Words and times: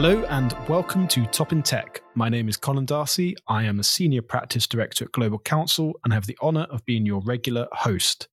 Hello 0.00 0.22
and 0.28 0.54
welcome 0.68 1.08
to 1.08 1.26
Top 1.26 1.50
in 1.50 1.60
Tech. 1.60 2.02
My 2.14 2.28
name 2.28 2.48
is 2.48 2.56
Conan 2.56 2.84
D'Arcy. 2.84 3.34
I 3.48 3.64
am 3.64 3.80
a 3.80 3.82
Senior 3.82 4.22
Practice 4.22 4.68
Director 4.68 5.06
at 5.06 5.10
Global 5.10 5.40
Counsel 5.40 5.98
and 6.04 6.12
have 6.12 6.26
the 6.26 6.38
honour 6.40 6.68
of 6.70 6.84
being 6.84 7.04
your 7.04 7.20
regular 7.20 7.66
host. 7.72 8.28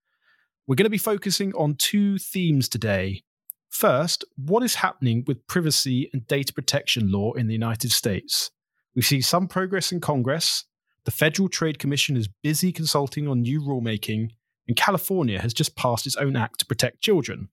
We're 0.67 0.75
going 0.75 0.85
to 0.85 0.91
be 0.91 0.99
focusing 0.99 1.53
on 1.55 1.73
two 1.73 2.19
themes 2.19 2.69
today. 2.69 3.23
First, 3.71 4.23
what 4.35 4.61
is 4.61 4.75
happening 4.75 5.23
with 5.25 5.47
privacy 5.47 6.07
and 6.13 6.27
data 6.27 6.53
protection 6.53 7.11
law 7.11 7.33
in 7.33 7.47
the 7.47 7.53
United 7.53 7.91
States? 7.91 8.51
We 8.95 9.01
see 9.01 9.21
some 9.21 9.47
progress 9.47 9.91
in 9.91 10.01
Congress. 10.01 10.65
The 11.05 11.09
Federal 11.09 11.49
Trade 11.49 11.79
Commission 11.79 12.15
is 12.15 12.29
busy 12.43 12.71
consulting 12.71 13.27
on 13.27 13.41
new 13.41 13.59
rulemaking, 13.59 14.29
and 14.67 14.77
California 14.77 15.41
has 15.41 15.51
just 15.51 15.75
passed 15.75 16.05
its 16.05 16.15
own 16.17 16.35
act 16.35 16.59
to 16.59 16.67
protect 16.67 17.01
children. 17.01 17.49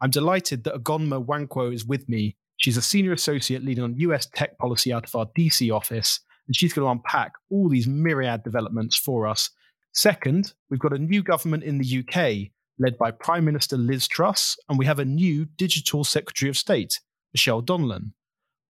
I'm 0.00 0.08
delighted 0.08 0.64
that 0.64 0.74
Ugonma 0.74 1.22
Nwankwo 1.26 1.74
is 1.74 1.84
with 1.84 2.08
me 2.08 2.36
She's 2.62 2.76
a 2.76 2.82
senior 2.82 3.12
associate 3.12 3.64
leading 3.64 3.82
on 3.82 3.98
US 3.98 4.28
tech 4.36 4.56
policy 4.56 4.92
out 4.92 5.04
of 5.04 5.16
our 5.16 5.26
DC 5.36 5.74
office, 5.74 6.20
and 6.46 6.54
she's 6.54 6.72
going 6.72 6.86
to 6.86 6.92
unpack 6.92 7.32
all 7.50 7.68
these 7.68 7.88
myriad 7.88 8.44
developments 8.44 8.96
for 8.96 9.26
us. 9.26 9.50
Second, 9.94 10.54
we've 10.70 10.78
got 10.78 10.92
a 10.92 10.98
new 10.98 11.24
government 11.24 11.64
in 11.64 11.78
the 11.78 11.98
UK 11.98 12.52
led 12.78 12.96
by 12.98 13.10
Prime 13.10 13.44
Minister 13.44 13.76
Liz 13.76 14.06
Truss, 14.06 14.56
and 14.68 14.78
we 14.78 14.86
have 14.86 15.00
a 15.00 15.04
new 15.04 15.44
Digital 15.56 16.04
Secretary 16.04 16.48
of 16.48 16.56
State, 16.56 17.00
Michelle 17.34 17.64
Donelan. 17.64 18.12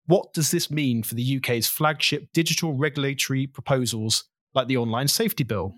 What 0.06 0.32
does 0.32 0.50
this 0.50 0.70
mean 0.70 1.02
for 1.02 1.14
the 1.14 1.36
UK's 1.36 1.68
flagship 1.68 2.28
digital 2.32 2.72
regulatory 2.72 3.46
proposals 3.46 4.24
like 4.54 4.68
the 4.68 4.78
Online 4.78 5.06
Safety 5.06 5.44
Bill? 5.44 5.74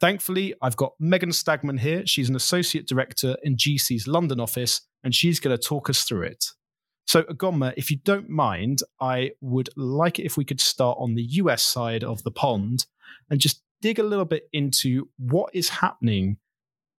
Thankfully, 0.00 0.54
I've 0.62 0.76
got 0.76 0.94
Megan 0.98 1.32
Stagman 1.32 1.76
here. 1.76 2.06
She's 2.06 2.30
an 2.30 2.36
associate 2.36 2.88
director 2.88 3.36
in 3.42 3.56
GC's 3.56 4.08
London 4.08 4.40
office, 4.40 4.80
and 5.04 5.14
she's 5.14 5.38
going 5.38 5.54
to 5.54 5.62
talk 5.62 5.90
us 5.90 6.04
through 6.04 6.22
it. 6.22 6.46
So, 7.06 7.22
Ugonma, 7.22 7.72
if 7.76 7.90
you 7.90 7.98
don't 7.98 8.28
mind, 8.28 8.80
I 9.00 9.32
would 9.40 9.70
like 9.76 10.18
it 10.18 10.24
if 10.24 10.36
we 10.36 10.44
could 10.44 10.60
start 10.60 10.98
on 11.00 11.14
the 11.14 11.22
US 11.22 11.62
side 11.62 12.02
of 12.02 12.22
the 12.24 12.30
pond 12.32 12.86
and 13.30 13.40
just 13.40 13.62
dig 13.80 13.98
a 13.98 14.02
little 14.02 14.24
bit 14.24 14.48
into 14.52 15.08
what 15.16 15.54
is 15.54 15.68
happening 15.68 16.38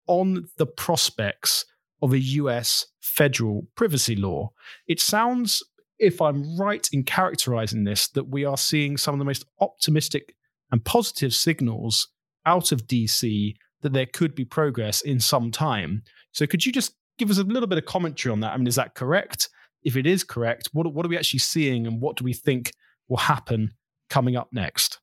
on 0.08 0.48
the 0.58 0.66
prospects 0.66 1.66
of 2.02 2.14
a 2.14 2.20
US 2.20 2.86
federal 3.02 3.68
privacy 3.76 4.16
law. 4.16 4.52
It 4.88 5.02
sounds, 5.02 5.62
if 6.00 6.22
I'm 6.22 6.58
right 6.58 6.88
in 6.94 7.04
characterizing 7.04 7.84
this, 7.84 8.08
that 8.10 8.30
we 8.30 8.46
are 8.46 8.58
seeing 8.58 8.96
some 8.96 9.14
of 9.14 9.20
the 9.20 9.26
most 9.26 9.46
optimistic 9.60 10.36
and 10.72 10.84
positive 10.86 11.34
signals 11.34 12.08
out 12.46 12.72
of 12.72 12.88
DC 12.88 13.56
that 13.82 13.94
there 13.94 14.06
could 14.06 14.36
be 14.36 14.46
progress 14.46 15.02
in 15.02 15.20
some 15.20 15.52
time. 15.52 16.04
So, 16.32 16.48
could 16.48 16.66
you 16.66 16.72
just 16.72 16.94
give 17.18 17.30
us 17.30 17.40
a 17.40 17.44
little 17.44 17.68
bit 17.68 17.78
of 17.78 17.86
commentary 17.86 18.32
on 18.32 18.40
that? 18.40 18.54
I 18.54 18.58
mean, 18.58 18.68
is 18.68 18.76
that 18.76 18.96
correct? 18.96 19.50
If 19.88 19.96
it 19.96 20.06
is 20.06 20.26
correct, 20.26 20.68
what, 20.74 20.94
what 20.94 21.06
are 21.06 21.10
we 21.10 21.18
actually 21.18 21.40
seeing 21.40 21.88
and 21.88 22.02
what 22.02 22.18
do 22.18 22.26
we 22.26 22.34
think 22.34 22.74
will 23.08 23.16
happen 23.16 23.72
coming 24.10 24.36
up 24.36 24.50
next? 24.52 25.00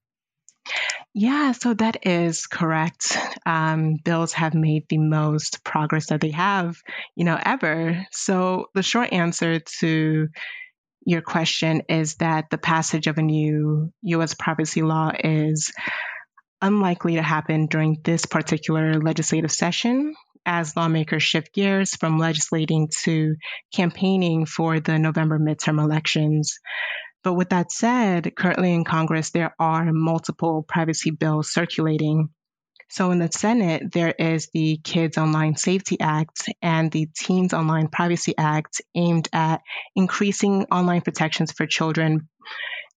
Yeah, 1.14 1.52
so 1.52 1.72
that 1.72 2.06
is 2.06 2.46
correct. 2.46 3.16
Um, 3.46 3.94
bills 4.04 4.34
have 4.34 4.52
made 4.52 4.84
the 4.90 4.98
most 4.98 5.64
progress 5.64 6.08
that 6.08 6.20
they 6.20 6.32
have, 6.32 6.76
you 7.16 7.24
know, 7.24 7.38
ever. 7.42 8.06
So 8.12 8.66
the 8.74 8.82
short 8.82 9.10
answer 9.14 9.58
to 9.80 10.28
your 11.06 11.22
question 11.22 11.80
is 11.88 12.16
that 12.16 12.50
the 12.50 12.58
passage 12.58 13.06
of 13.06 13.16
a 13.16 13.22
new 13.22 13.90
U.S. 14.02 14.34
privacy 14.34 14.82
law 14.82 15.12
is 15.18 15.72
unlikely 16.60 17.14
to 17.14 17.22
happen 17.22 17.68
during 17.68 18.02
this 18.04 18.26
particular 18.26 19.00
legislative 19.00 19.52
session 19.52 20.14
as 20.46 20.76
lawmakers 20.76 21.22
shift 21.22 21.52
gears 21.54 21.94
from 21.96 22.18
legislating 22.18 22.88
to 23.04 23.36
campaigning 23.74 24.46
for 24.46 24.80
the 24.80 24.98
November 24.98 25.38
midterm 25.38 25.82
elections. 25.82 26.58
But 27.22 27.34
with 27.34 27.50
that 27.50 27.72
said, 27.72 28.36
currently 28.36 28.74
in 28.74 28.84
Congress, 28.84 29.30
there 29.30 29.54
are 29.58 29.90
multiple 29.92 30.62
privacy 30.62 31.10
bills 31.10 31.52
circulating. 31.52 32.28
So 32.90 33.10
in 33.10 33.18
the 33.18 33.30
Senate, 33.32 33.92
there 33.92 34.14
is 34.16 34.50
the 34.52 34.78
Kids 34.84 35.16
Online 35.16 35.56
Safety 35.56 35.98
Act 35.98 36.48
and 36.60 36.92
the 36.92 37.08
Teens 37.16 37.54
Online 37.54 37.88
Privacy 37.88 38.34
Act 38.36 38.82
aimed 38.94 39.28
at 39.32 39.62
increasing 39.96 40.66
online 40.70 41.00
protections 41.00 41.50
for 41.50 41.66
children. 41.66 42.28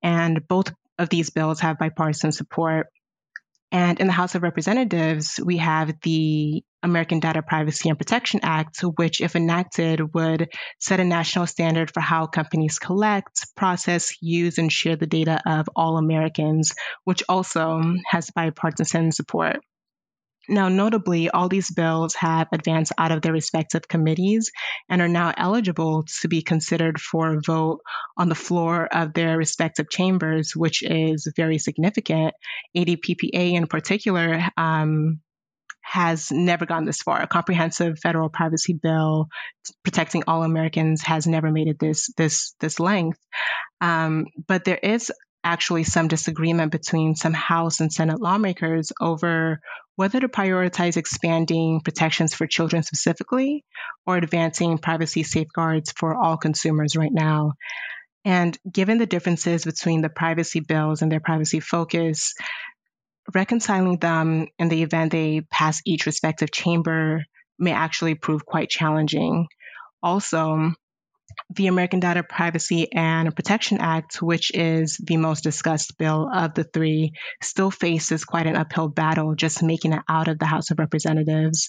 And 0.02 0.46
both 0.48 0.72
of 0.98 1.08
these 1.08 1.30
bills 1.30 1.60
have 1.60 1.78
bipartisan 1.78 2.32
support. 2.32 2.88
And 3.72 3.98
in 4.00 4.06
the 4.06 4.12
House 4.12 4.34
of 4.34 4.42
Representatives, 4.42 5.40
we 5.44 5.56
have 5.58 5.92
the 6.02 6.62
American 6.82 7.18
Data 7.18 7.42
Privacy 7.42 7.88
and 7.88 7.98
Protection 7.98 8.40
Act, 8.42 8.80
which, 8.80 9.20
if 9.20 9.34
enacted, 9.34 10.14
would 10.14 10.48
set 10.78 11.00
a 11.00 11.04
national 11.04 11.46
standard 11.48 11.90
for 11.92 12.00
how 12.00 12.26
companies 12.26 12.78
collect, 12.78 13.46
process, 13.56 14.14
use, 14.22 14.58
and 14.58 14.70
share 14.70 14.96
the 14.96 15.06
data 15.06 15.40
of 15.46 15.68
all 15.74 15.98
Americans, 15.98 16.74
which 17.04 17.24
also 17.28 17.82
has 18.08 18.30
bipartisan 18.30 19.10
support. 19.10 19.56
Now, 20.48 20.68
notably, 20.68 21.28
all 21.28 21.48
these 21.48 21.70
bills 21.70 22.14
have 22.14 22.48
advanced 22.52 22.92
out 22.98 23.12
of 23.12 23.22
their 23.22 23.32
respective 23.32 23.88
committees 23.88 24.50
and 24.88 25.02
are 25.02 25.08
now 25.08 25.32
eligible 25.36 26.04
to 26.20 26.28
be 26.28 26.42
considered 26.42 27.00
for 27.00 27.34
a 27.34 27.40
vote 27.44 27.80
on 28.16 28.28
the 28.28 28.34
floor 28.34 28.86
of 28.86 29.12
their 29.12 29.36
respective 29.36 29.90
chambers, 29.90 30.54
which 30.54 30.82
is 30.82 31.28
very 31.36 31.58
significant. 31.58 32.34
ADPPA, 32.76 33.54
in 33.54 33.66
particular, 33.66 34.48
um, 34.56 35.20
has 35.86 36.32
never 36.32 36.66
gone 36.66 36.84
this 36.84 37.00
far. 37.00 37.22
A 37.22 37.28
comprehensive 37.28 37.98
federal 38.00 38.28
privacy 38.28 38.72
bill 38.74 39.28
protecting 39.84 40.24
all 40.26 40.42
Americans 40.42 41.02
has 41.02 41.28
never 41.28 41.52
made 41.52 41.68
it 41.68 41.78
this 41.78 42.12
this 42.16 42.54
this 42.58 42.80
length. 42.80 43.20
Um, 43.80 44.26
but 44.48 44.64
there 44.64 44.78
is 44.82 45.12
actually 45.46 45.84
some 45.84 46.08
disagreement 46.08 46.72
between 46.72 47.14
some 47.14 47.32
House 47.32 47.78
and 47.80 47.92
Senate 47.92 48.20
lawmakers 48.20 48.92
over 49.00 49.60
whether 49.94 50.18
to 50.18 50.28
prioritize 50.28 50.96
expanding 50.96 51.80
protections 51.80 52.34
for 52.34 52.48
children 52.48 52.82
specifically 52.82 53.64
or 54.06 54.16
advancing 54.16 54.76
privacy 54.76 55.22
safeguards 55.22 55.92
for 55.92 56.16
all 56.16 56.36
consumers 56.36 56.96
right 56.96 57.12
now. 57.12 57.52
And 58.24 58.58
given 58.70 58.98
the 58.98 59.06
differences 59.06 59.64
between 59.64 60.02
the 60.02 60.08
privacy 60.08 60.58
bills 60.58 61.00
and 61.00 61.12
their 61.12 61.20
privacy 61.20 61.60
focus, 61.60 62.34
reconciling 63.32 63.98
them 63.98 64.48
in 64.58 64.68
the 64.68 64.82
event 64.82 65.12
they 65.12 65.42
pass 65.48 65.80
each 65.86 66.06
respective 66.06 66.50
chamber 66.50 67.24
may 67.56 67.72
actually 67.72 68.16
prove 68.16 68.44
quite 68.44 68.68
challenging. 68.68 69.46
Also, 70.02 70.72
the 71.54 71.68
American 71.68 72.00
Data 72.00 72.22
Privacy 72.22 72.92
and 72.92 73.34
Protection 73.34 73.78
Act, 73.80 74.20
which 74.20 74.50
is 74.54 74.98
the 75.02 75.16
most 75.16 75.42
discussed 75.44 75.98
bill 75.98 76.28
of 76.32 76.54
the 76.54 76.64
three, 76.64 77.12
still 77.42 77.70
faces 77.70 78.24
quite 78.24 78.46
an 78.46 78.56
uphill 78.56 78.88
battle 78.88 79.34
just 79.34 79.62
making 79.62 79.92
it 79.92 80.02
out 80.08 80.28
of 80.28 80.38
the 80.38 80.46
House 80.46 80.70
of 80.70 80.78
Representatives. 80.78 81.68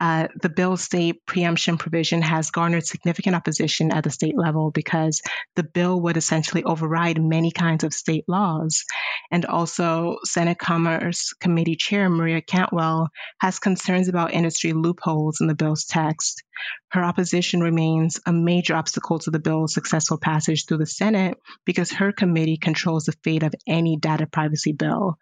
Uh, 0.00 0.28
the 0.40 0.48
bill's 0.48 0.82
state 0.82 1.26
preemption 1.26 1.76
provision 1.76 2.22
has 2.22 2.52
garnered 2.52 2.86
significant 2.86 3.34
opposition 3.34 3.90
at 3.90 4.04
the 4.04 4.10
state 4.10 4.38
level 4.38 4.70
because 4.70 5.20
the 5.56 5.64
bill 5.64 6.00
would 6.00 6.16
essentially 6.16 6.62
override 6.62 7.20
many 7.20 7.50
kinds 7.50 7.82
of 7.82 7.92
state 7.92 8.24
laws. 8.28 8.84
And 9.32 9.44
also, 9.44 10.18
Senate 10.24 10.58
Commerce 10.58 11.32
Committee 11.40 11.74
Chair 11.74 12.08
Maria 12.08 12.40
Cantwell 12.40 13.08
has 13.40 13.58
concerns 13.58 14.08
about 14.08 14.32
industry 14.32 14.72
loopholes 14.72 15.40
in 15.40 15.48
the 15.48 15.56
bill's 15.56 15.84
text. 15.84 16.44
Her 16.90 17.04
opposition 17.04 17.60
remains 17.60 18.20
a 18.26 18.32
major 18.32 18.74
obstacle 18.74 19.18
to 19.20 19.30
the 19.30 19.38
bill's 19.38 19.74
successful 19.74 20.18
passage 20.18 20.66
through 20.66 20.78
the 20.78 20.86
Senate 20.86 21.36
because 21.64 21.92
her 21.92 22.12
committee 22.12 22.56
controls 22.56 23.04
the 23.04 23.14
fate 23.24 23.42
of 23.42 23.54
any 23.66 23.96
data 23.96 24.26
privacy 24.26 24.72
bill. 24.72 25.18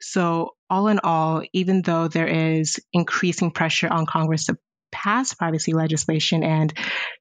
So, 0.00 0.54
all 0.68 0.88
in 0.88 1.00
all, 1.02 1.42
even 1.52 1.82
though 1.82 2.08
there 2.08 2.28
is 2.28 2.78
increasing 2.92 3.50
pressure 3.50 3.88
on 3.88 4.06
Congress 4.06 4.46
to 4.46 4.56
pass 4.92 5.34
privacy 5.34 5.72
legislation 5.72 6.42
and 6.42 6.72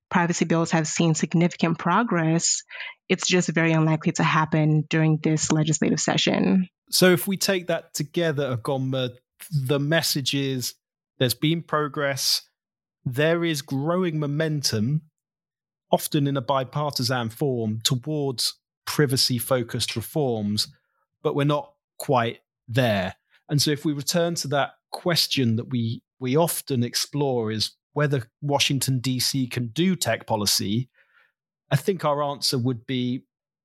privacy 0.10 0.46
bills 0.46 0.72
have 0.72 0.88
seen 0.88 1.14
significant 1.14 1.78
progress, 1.78 2.64
it's 3.08 3.28
just 3.28 3.50
very 3.50 3.72
unlikely 3.72 4.12
to 4.14 4.24
happen 4.24 4.86
during 4.90 5.20
this 5.22 5.52
legislative 5.52 6.00
session. 6.00 6.68
So, 6.92 7.12
if 7.12 7.28
we 7.28 7.38
take 7.38 7.68
that 7.68 7.94
together, 7.94 8.56
Ugonma, 8.58 9.12
the 9.52 9.80
message 9.80 10.34
is 10.34 10.76
there's 11.18 11.34
been 11.34 11.62
progress, 11.62 12.42
there 13.06 13.44
is 13.44 13.62
growing 13.62 14.20
momentum, 14.20 15.02
often 15.92 16.28
in 16.28 16.38
a 16.38 16.42
bipartisan 16.42 17.30
form, 17.30 17.80
towards 17.84 18.60
privacy 18.86 19.38
focused 19.38 19.96
reforms, 19.96 20.68
but 21.22 21.36
we're 21.36 21.44
not 21.44 21.74
quite 21.98 22.40
there. 22.68 23.16
And 23.50 23.62
so 23.62 23.72
if 23.72 23.86
we 23.86 23.94
return 23.94 24.36
to 24.36 24.48
that 24.50 24.72
question 24.92 25.56
that 25.58 25.70
we 25.70 26.02
we 26.20 26.36
often 26.36 26.84
explore 26.84 27.52
is 27.52 27.72
whether 27.94 28.24
Washington 28.42 29.00
DC 29.00 29.50
can 29.52 29.68
do 29.68 29.96
tech 29.96 30.28
policy, 30.28 30.90
I 31.72 31.76
think 31.76 32.04
our 32.04 32.22
answer 32.22 32.58
would 32.58 32.86
be 32.86 33.24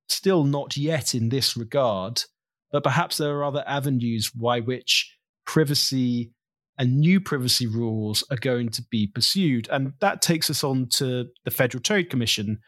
still 0.08 0.44
not 0.44 0.76
yet 0.76 1.14
in 1.14 1.30
this 1.30 1.56
regard, 1.56 2.22
but 2.70 2.84
perhaps 2.84 3.16
there 3.16 3.36
are 3.36 3.44
other 3.44 3.64
avenues 3.66 4.30
by 4.30 4.60
which 4.60 5.16
privacy 5.46 6.32
and 6.78 6.98
new 6.98 7.20
privacy 7.20 7.66
rules 7.66 8.24
are 8.30 8.36
going 8.36 8.68
to 8.70 8.82
be 8.90 9.06
pursued. 9.06 9.68
And 9.70 9.92
that 10.00 10.22
takes 10.22 10.50
us 10.50 10.64
on 10.64 10.88
to 10.94 11.26
the 11.44 11.50
Federal 11.50 11.82
Trade 11.82 12.10
Commission, 12.10 12.58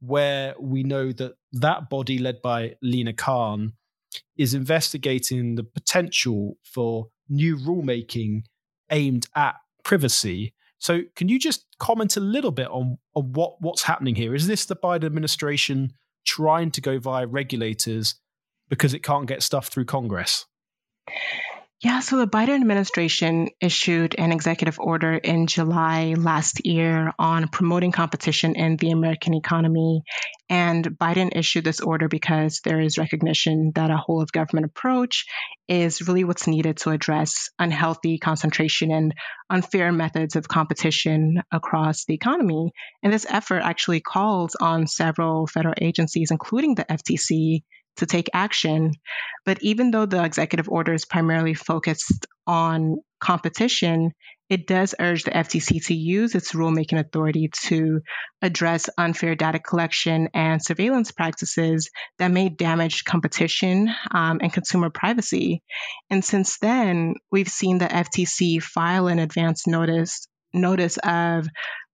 where 0.00 0.54
we 0.60 0.82
know 0.82 1.12
that 1.12 1.32
that 1.52 1.88
body 1.88 2.18
led 2.18 2.42
by 2.42 2.74
Lina 2.82 3.12
Khan 3.12 3.74
is 4.36 4.54
investigating 4.54 5.54
the 5.54 5.62
potential 5.62 6.56
for 6.64 7.08
new 7.28 7.56
rulemaking 7.56 8.42
aimed 8.90 9.26
at 9.36 9.54
privacy. 9.84 10.54
So, 10.78 11.02
can 11.14 11.28
you 11.28 11.38
just 11.38 11.64
comment 11.78 12.16
a 12.16 12.20
little 12.20 12.50
bit 12.50 12.66
on, 12.66 12.98
on 13.14 13.32
what, 13.32 13.60
what's 13.60 13.84
happening 13.84 14.16
here? 14.16 14.34
Is 14.34 14.48
this 14.48 14.66
the 14.66 14.74
Biden 14.74 15.04
administration 15.04 15.92
trying 16.26 16.72
to 16.72 16.80
go 16.80 16.98
via 16.98 17.26
regulators 17.26 18.16
because 18.68 18.92
it 18.92 19.04
can't 19.04 19.28
get 19.28 19.42
stuff 19.42 19.68
through 19.68 19.84
Congress? 19.84 20.46
Yeah, 21.82 21.98
so 21.98 22.16
the 22.16 22.28
Biden 22.28 22.54
administration 22.54 23.48
issued 23.60 24.14
an 24.16 24.30
executive 24.30 24.78
order 24.78 25.14
in 25.14 25.48
July 25.48 26.14
last 26.16 26.64
year 26.64 27.12
on 27.18 27.48
promoting 27.48 27.90
competition 27.90 28.54
in 28.54 28.76
the 28.76 28.92
American 28.92 29.34
economy. 29.34 30.04
And 30.48 30.84
Biden 30.84 31.36
issued 31.36 31.64
this 31.64 31.80
order 31.80 32.06
because 32.06 32.60
there 32.62 32.78
is 32.78 32.98
recognition 32.98 33.72
that 33.74 33.90
a 33.90 33.96
whole 33.96 34.22
of 34.22 34.30
government 34.30 34.66
approach 34.66 35.26
is 35.66 36.06
really 36.06 36.22
what's 36.22 36.46
needed 36.46 36.76
to 36.76 36.90
address 36.90 37.48
unhealthy 37.58 38.18
concentration 38.18 38.92
and 38.92 39.12
unfair 39.50 39.90
methods 39.90 40.36
of 40.36 40.46
competition 40.46 41.42
across 41.50 42.04
the 42.04 42.14
economy. 42.14 42.70
And 43.02 43.12
this 43.12 43.26
effort 43.28 43.62
actually 43.64 44.02
calls 44.02 44.54
on 44.54 44.86
several 44.86 45.48
federal 45.48 45.74
agencies, 45.80 46.30
including 46.30 46.76
the 46.76 46.84
FTC, 46.84 47.62
to 47.96 48.06
take 48.06 48.30
action. 48.32 48.92
But 49.44 49.62
even 49.62 49.90
though 49.90 50.06
the 50.06 50.24
executive 50.24 50.68
order 50.68 50.92
is 50.94 51.04
primarily 51.04 51.54
focused 51.54 52.26
on 52.46 52.98
competition, 53.20 54.12
it 54.52 54.66
does 54.66 54.94
urge 55.00 55.24
the 55.24 55.30
FTC 55.30 55.86
to 55.86 55.94
use 55.94 56.34
its 56.34 56.52
rulemaking 56.52 56.98
authority 56.98 57.50
to 57.64 58.00
address 58.42 58.90
unfair 58.98 59.34
data 59.34 59.58
collection 59.58 60.28
and 60.34 60.62
surveillance 60.62 61.10
practices 61.10 61.88
that 62.18 62.30
may 62.30 62.50
damage 62.50 63.04
competition 63.04 63.88
um, 64.10 64.40
and 64.42 64.52
consumer 64.52 64.90
privacy. 64.90 65.62
And 66.10 66.22
since 66.22 66.58
then, 66.58 67.14
we've 67.30 67.48
seen 67.48 67.78
the 67.78 67.86
FTC 67.86 68.62
file 68.62 69.06
an 69.06 69.20
advance 69.20 69.66
notice 69.66 70.26
notice 70.54 70.98
of 70.98 71.46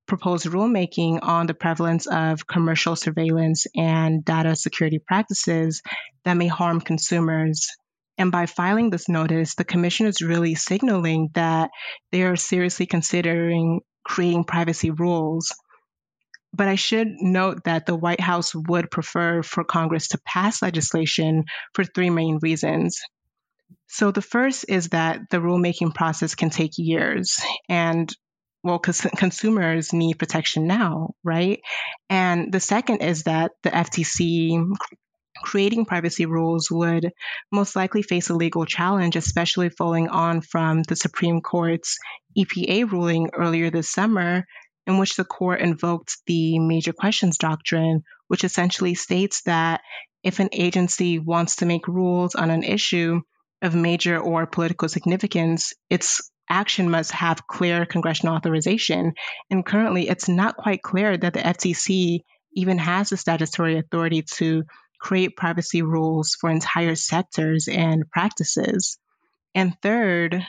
proposed 0.09 0.47
rulemaking 0.47 1.21
on 1.23 1.47
the 1.47 1.55
prevalence 1.55 2.07
of 2.07 2.47
commercial 2.47 2.97
surveillance 2.97 3.67
and 3.77 4.25
data 4.25 4.57
security 4.57 4.99
practices 4.99 5.83
that 6.25 6.35
may 6.35 6.49
harm 6.49 6.81
consumers. 6.81 7.69
And 8.17 8.33
by 8.33 8.47
filing 8.47 8.91
this 8.91 9.09
notice, 9.09 9.55
the 9.55 9.65
Commission 9.65 10.07
is 10.07 10.21
really 10.21 10.57
signaling 10.57 11.29
that 11.35 11.71
they 12.11 12.23
are 12.23 12.35
seriously 12.35 12.87
considering 12.87 13.81
creating 14.05 14.45
privacy 14.45 14.91
rules. 14.91 15.55
But 16.53 16.67
I 16.67 16.75
should 16.75 17.09
note 17.21 17.65
that 17.65 17.87
the 17.87 17.95
White 17.95 18.21
House 18.21 18.55
would 18.55 18.91
prefer 18.91 19.43
for 19.43 19.63
Congress 19.63 20.09
to 20.09 20.21
pass 20.25 20.63
legislation 20.63 21.45
for 21.75 21.85
three 21.85 22.11
main 22.11 22.39
reasons. 22.43 23.01
So, 23.87 24.11
the 24.11 24.23
first 24.23 24.65
is 24.69 24.89
that 24.89 25.21
the 25.31 25.39
rulemaking 25.39 25.95
process 25.95 26.35
can 26.35 26.51
take 26.51 26.73
years, 26.77 27.41
and 27.69 28.13
well, 28.63 28.79
because 28.79 29.01
consumers 29.17 29.93
need 29.93 30.19
protection 30.19 30.67
now, 30.67 31.15
right? 31.23 31.61
And 32.11 32.53
the 32.53 32.61
second 32.61 33.03
is 33.03 33.25
that 33.25 33.53
the 33.63 33.71
FTC 33.71 34.75
creating 35.43 35.85
privacy 35.85 36.27
rules 36.27 36.71
would 36.71 37.13
most 37.53 37.77
likely 37.77 38.03
face 38.03 38.29
a 38.31 38.35
legal 38.35 38.65
challenge, 38.65 39.17
especially 39.17 39.69
following 39.69 40.09
on 40.09 40.41
from 40.41 40.83
the 40.83 40.97
Supreme 40.97 41.41
Court's 41.41 41.97
EPA 42.37 42.91
ruling 42.91 43.31
earlier 43.35 43.71
this 43.71 43.91
summer, 43.91 44.45
in 44.87 44.99
which 44.99 45.17
the 45.17 45.25
court 45.25 45.61
invoked 45.61 46.17
the 46.27 46.59
major 46.59 46.93
questions 46.93 47.39
doctrine, 47.39 48.03
which 48.27 48.45
essentially 48.45 48.95
states 48.95 49.43
that 49.43 49.83
if 50.23 50.41
an 50.41 50.49
agency 50.53 51.19
wants 51.19 51.57
to 51.57 51.67
make 51.67 51.87
rules 51.87 52.35
on 52.35 52.51
an 52.51 52.63
issue 52.65 53.21
of 53.63 53.75
major 53.75 54.19
or 54.19 54.47
political 54.47 54.89
significance, 54.89 55.73
it's 55.91 56.31
action 56.49 56.91
must 56.91 57.13
have 57.13 57.47
clear 57.47 57.87
congressional 57.87 58.35
authorization. 58.35 59.15
And 59.51 59.65
currently, 59.65 60.09
it's 60.09 60.29
not 60.29 60.57
quite 60.57 60.83
clear 60.83 61.17
that 61.17 61.35
the 61.35 61.41
FTC 61.41 62.21
even 62.55 62.79
has 62.79 63.11
the 63.11 63.17
statutory 63.17 63.79
authority 63.79 64.23
to 64.37 64.65
create 65.01 65.37
privacy 65.37 65.83
rules 65.83 66.35
for 66.35 66.51
entire 66.51 66.95
sectors 66.95 67.69
and 67.69 68.11
practices. 68.11 68.99
And 69.55 69.75
third, 69.81 70.45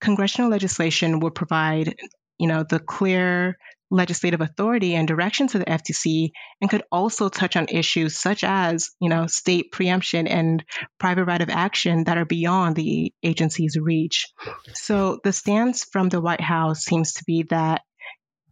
congressional 0.00 0.50
legislation 0.50 1.20
would 1.20 1.34
provide, 1.34 1.94
you 2.38 2.46
know, 2.46 2.64
the 2.68 2.80
clear 2.80 3.58
legislative 3.90 4.40
authority 4.40 4.94
and 4.94 5.08
direction 5.08 5.48
to 5.48 5.58
the 5.58 5.64
FTC 5.64 6.30
and 6.60 6.70
could 6.70 6.84
also 6.92 7.28
touch 7.28 7.56
on 7.56 7.66
issues 7.68 8.16
such 8.16 8.44
as, 8.44 8.90
you 9.00 9.08
know, 9.08 9.26
state 9.26 9.72
preemption 9.72 10.28
and 10.28 10.64
private 10.98 11.24
right 11.24 11.40
of 11.40 11.50
action 11.50 12.04
that 12.04 12.16
are 12.16 12.24
beyond 12.24 12.76
the 12.76 13.12
agency's 13.22 13.76
reach. 13.76 14.26
So 14.74 15.18
the 15.24 15.32
stance 15.32 15.84
from 15.84 16.08
the 16.08 16.20
White 16.20 16.40
House 16.40 16.84
seems 16.84 17.14
to 17.14 17.24
be 17.24 17.44
that 17.50 17.82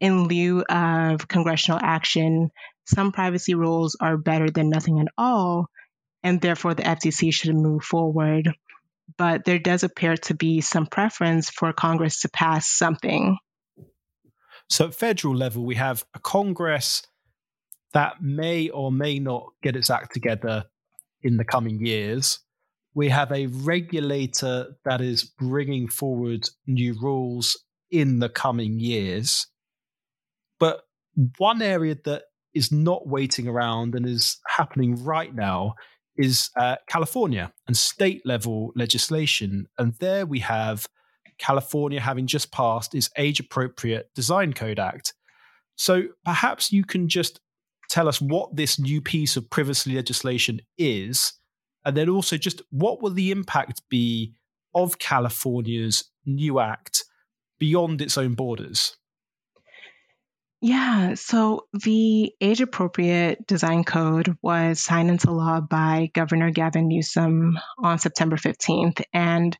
in 0.00 0.25
lieu 0.29 0.62
of 0.62 1.29
congressional 1.29 1.81
action, 1.82 2.50
some 2.87 3.12
privacy 3.12 3.55
rules 3.55 3.96
are 4.00 4.17
better 4.17 4.50
than 4.50 4.70
nothing 4.70 4.99
at 5.00 5.08
all, 5.17 5.69
and 6.23 6.41
therefore 6.41 6.75
the 6.75 6.82
FTC 6.82 7.32
should 7.32 7.55
move 7.55 7.82
forward. 7.82 8.52
But 9.17 9.44
there 9.44 9.58
does 9.58 9.84
appear 9.84 10.17
to 10.17 10.34
be 10.34 10.61
some 10.61 10.87
preference 10.87 11.49
for 11.50 11.73
Congress 11.73 12.23
to 12.23 12.29
pass 12.29 12.69
something 12.69 13.38
so 14.69 14.87
at 14.87 14.94
federal 14.94 15.35
level, 15.35 15.65
we 15.65 15.76
have 15.76 16.05
a 16.15 16.19
Congress 16.19 17.03
that 17.94 18.23
may 18.23 18.69
or 18.69 18.93
may 18.93 19.19
not 19.19 19.47
get 19.62 19.76
its 19.76 19.91
act 19.91 20.12
together 20.12 20.65
in 21.23 21.37
the 21.37 21.44
coming 21.44 21.85
years. 21.85 22.41
We 22.94 23.09
have 23.09 23.32
a 23.32 23.47
regulator 23.47 24.76
that 24.85 25.00
is 25.00 25.25
bringing 25.25 25.88
forward 25.88 26.49
new 26.67 26.94
rules 27.00 27.59
in 27.91 28.19
the 28.19 28.29
coming 28.29 28.79
years. 28.79 29.47
But 30.59 30.82
one 31.38 31.62
area 31.62 31.97
that 32.05 32.25
is 32.55 32.70
not 32.70 33.06
waiting 33.06 33.49
around 33.49 33.94
and 33.94 34.06
is 34.06 34.38
happening 34.47 35.03
right 35.03 35.35
now 35.35 35.75
is 36.17 36.51
uh, 36.56 36.77
California 36.89 37.53
and 37.67 37.77
state 37.77 38.20
level 38.27 38.72
legislation. 38.75 39.67
And 39.79 39.94
there 40.01 40.27
we 40.27 40.41
have 40.41 40.89
California 41.38 42.00
having 42.00 42.26
just 42.26 42.52
passed 42.52 42.94
its 42.94 43.10
Age 43.16 43.40
Appropriate 43.40 44.10
Design 44.14 44.52
Code 44.52 44.78
Act. 44.78 45.14
So 45.76 46.04
perhaps 46.24 46.72
you 46.72 46.84
can 46.84 47.08
just 47.08 47.40
tell 47.88 48.08
us 48.08 48.20
what 48.20 48.54
this 48.54 48.78
new 48.78 49.00
piece 49.00 49.36
of 49.36 49.48
privacy 49.48 49.94
legislation 49.94 50.60
is, 50.76 51.32
and 51.84 51.96
then 51.96 52.08
also 52.08 52.36
just 52.36 52.62
what 52.70 53.00
will 53.00 53.12
the 53.12 53.30
impact 53.30 53.82
be 53.88 54.34
of 54.74 54.98
California's 54.98 56.04
new 56.26 56.60
act 56.60 57.04
beyond 57.58 58.02
its 58.02 58.18
own 58.18 58.34
borders? 58.34 58.96
Yeah, 60.60 61.14
so 61.14 61.66
the 61.72 62.32
age 62.40 62.60
appropriate 62.60 63.46
design 63.46 63.84
code 63.84 64.36
was 64.42 64.82
signed 64.82 65.08
into 65.08 65.30
law 65.30 65.60
by 65.60 66.10
Governor 66.12 66.50
Gavin 66.50 66.88
Newsom 66.88 67.58
on 67.78 67.98
September 67.98 68.36
15th. 68.36 69.02
And 69.12 69.56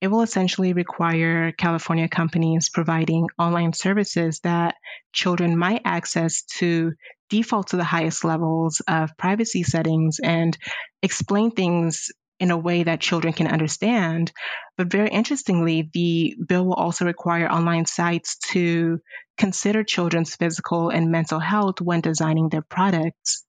it 0.00 0.08
will 0.08 0.22
essentially 0.22 0.72
require 0.72 1.52
California 1.52 2.08
companies 2.08 2.68
providing 2.68 3.28
online 3.38 3.72
services 3.72 4.40
that 4.40 4.74
children 5.12 5.56
might 5.56 5.82
access 5.84 6.42
to 6.58 6.92
default 7.30 7.68
to 7.68 7.76
the 7.76 7.84
highest 7.84 8.24
levels 8.24 8.82
of 8.86 9.16
privacy 9.16 9.62
settings 9.62 10.18
and 10.22 10.56
explain 11.02 11.50
things 11.50 12.10
in 12.38 12.50
a 12.50 12.56
way 12.56 12.82
that 12.82 13.00
children 13.00 13.32
can 13.32 13.46
understand. 13.46 14.32
But 14.76 14.92
very 14.92 15.08
interestingly, 15.08 15.88
the 15.92 16.36
bill 16.46 16.66
will 16.66 16.74
also 16.74 17.06
require 17.06 17.50
online 17.50 17.86
sites 17.86 18.36
to 18.50 19.00
consider 19.38 19.82
children's 19.84 20.36
physical 20.36 20.90
and 20.90 21.10
mental 21.10 21.40
health 21.40 21.80
when 21.80 22.02
designing 22.02 22.50
their 22.50 22.62
products. 22.62 23.44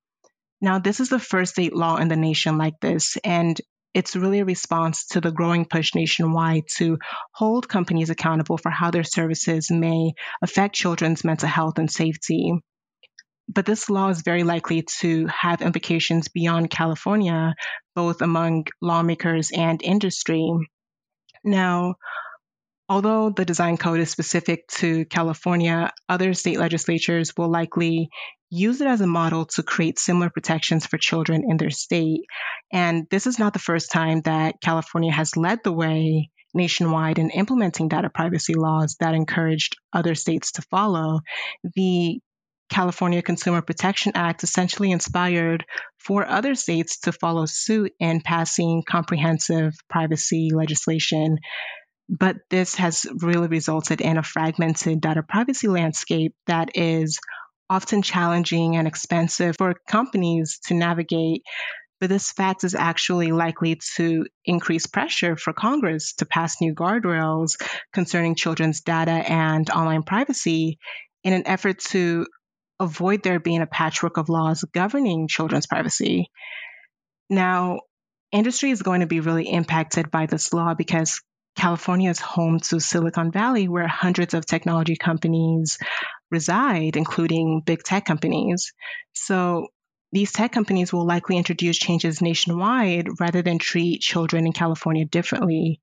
Now, 0.61 0.79
this 0.79 0.99
is 1.01 1.09
the 1.09 1.19
first 1.19 1.53
state 1.53 1.75
law 1.75 1.97
in 1.97 2.07
the 2.07 2.15
nation 2.15 2.57
like 2.57 2.79
this, 2.79 3.17
and 3.23 3.59
it's 3.97 4.15
really 4.15 4.41
a 4.41 4.45
response 4.45 5.07
to 5.07 5.21
the 5.21 5.31
growing 5.31 5.65
push 5.65 5.95
nationwide 5.95 6.65
to 6.75 6.99
hold 7.33 7.67
companies 7.67 8.11
accountable 8.11 8.55
for 8.55 8.69
how 8.69 8.91
their 8.91 9.03
services 9.03 9.71
may 9.71 10.13
affect 10.39 10.75
children's 10.75 11.23
mental 11.23 11.49
health 11.49 11.79
and 11.79 11.89
safety. 11.89 12.53
But 13.49 13.65
this 13.65 13.89
law 13.89 14.09
is 14.09 14.21
very 14.21 14.43
likely 14.43 14.85
to 14.99 15.25
have 15.25 15.63
implications 15.63 16.27
beyond 16.27 16.69
California, 16.69 17.55
both 17.95 18.21
among 18.21 18.65
lawmakers 18.83 19.49
and 19.49 19.81
industry. 19.81 20.47
Now, 21.43 21.95
although 22.87 23.31
the 23.31 23.45
design 23.45 23.77
code 23.77 23.99
is 23.99 24.11
specific 24.11 24.67
to 24.73 25.05
California, 25.05 25.91
other 26.07 26.35
state 26.35 26.59
legislatures 26.59 27.33
will 27.35 27.49
likely 27.49 28.09
use 28.49 28.81
it 28.81 28.87
as 28.87 29.01
a 29.01 29.07
model 29.07 29.45
to 29.45 29.63
create 29.63 29.99
similar 29.99 30.29
protections 30.29 30.85
for 30.85 30.97
children 30.97 31.43
in 31.47 31.57
their 31.57 31.69
state. 31.69 32.21
And 32.71 33.07
this 33.09 33.27
is 33.27 33.39
not 33.39 33.53
the 33.53 33.59
first 33.59 33.91
time 33.91 34.21
that 34.21 34.61
California 34.61 35.11
has 35.11 35.35
led 35.37 35.59
the 35.63 35.73
way 35.73 36.29
nationwide 36.53 37.19
in 37.19 37.29
implementing 37.29 37.87
data 37.87 38.09
privacy 38.09 38.53
laws 38.53 38.95
that 38.99 39.13
encouraged 39.13 39.75
other 39.93 40.15
states 40.15 40.53
to 40.53 40.61
follow. 40.63 41.19
The 41.75 42.19
California 42.69 43.21
Consumer 43.21 43.61
Protection 43.61 44.13
Act 44.15 44.43
essentially 44.43 44.91
inspired 44.91 45.65
four 45.97 46.25
other 46.25 46.55
states 46.55 46.99
to 47.01 47.11
follow 47.11 47.45
suit 47.45 47.93
in 47.99 48.21
passing 48.21 48.83
comprehensive 48.87 49.73
privacy 49.89 50.49
legislation. 50.53 51.37
But 52.09 52.37
this 52.49 52.75
has 52.75 53.05
really 53.19 53.47
resulted 53.47 54.01
in 54.01 54.17
a 54.17 54.23
fragmented 54.23 55.01
data 55.01 55.23
privacy 55.23 55.67
landscape 55.67 56.33
that 56.47 56.71
is 56.75 57.19
often 57.69 58.01
challenging 58.01 58.75
and 58.75 58.87
expensive 58.87 59.55
for 59.57 59.75
companies 59.87 60.59
to 60.65 60.73
navigate. 60.73 61.43
But 61.99 62.09
this 62.09 62.31
fact 62.31 62.63
is 62.63 62.75
actually 62.75 63.31
likely 63.31 63.79
to 63.95 64.25
increase 64.45 64.85
pressure 64.85 65.35
for 65.35 65.51
Congress 65.51 66.13
to 66.15 66.25
pass 66.25 66.61
new 66.61 66.75
guardrails 66.75 67.59
concerning 67.91 68.35
children's 68.35 68.81
data 68.81 69.11
and 69.11 69.69
online 69.71 70.03
privacy 70.03 70.77
in 71.23 71.33
an 71.33 71.47
effort 71.47 71.79
to 71.79 72.27
avoid 72.79 73.23
there 73.23 73.39
being 73.39 73.61
a 73.61 73.67
patchwork 73.67 74.17
of 74.17 74.29
laws 74.29 74.63
governing 74.73 75.27
children's 75.27 75.65
privacy. 75.65 76.29
Now, 77.29 77.79
industry 78.31 78.69
is 78.69 78.83
going 78.83 79.01
to 79.01 79.07
be 79.07 79.19
really 79.19 79.49
impacted 79.49 80.11
by 80.11 80.27
this 80.27 80.53
law 80.53 80.75
because 80.75 81.21
California 81.57 82.11
is 82.11 82.19
home 82.19 82.59
to 82.59 82.79
Silicon 82.79 83.31
Valley, 83.31 83.67
where 83.67 83.87
hundreds 83.87 84.35
of 84.35 84.45
technology 84.45 84.95
companies 84.95 85.79
reside, 86.31 86.95
including 86.97 87.61
big 87.65 87.83
tech 87.83 88.05
companies. 88.05 88.73
So 89.13 89.67
these 90.11 90.31
tech 90.31 90.51
companies 90.51 90.93
will 90.93 91.05
likely 91.05 91.37
introduce 91.37 91.77
changes 91.77 92.21
nationwide 92.21 93.07
rather 93.19 93.41
than 93.41 93.59
treat 93.59 94.01
children 94.01 94.45
in 94.45 94.53
California 94.53 95.05
differently. 95.05 95.81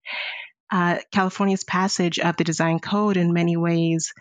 Uh, 0.70 0.98
California's 1.12 1.64
passage 1.64 2.18
of 2.18 2.36
the 2.36 2.44
design 2.44 2.78
code 2.78 3.16
in 3.16 3.32
many 3.32 3.56
ways 3.56 4.12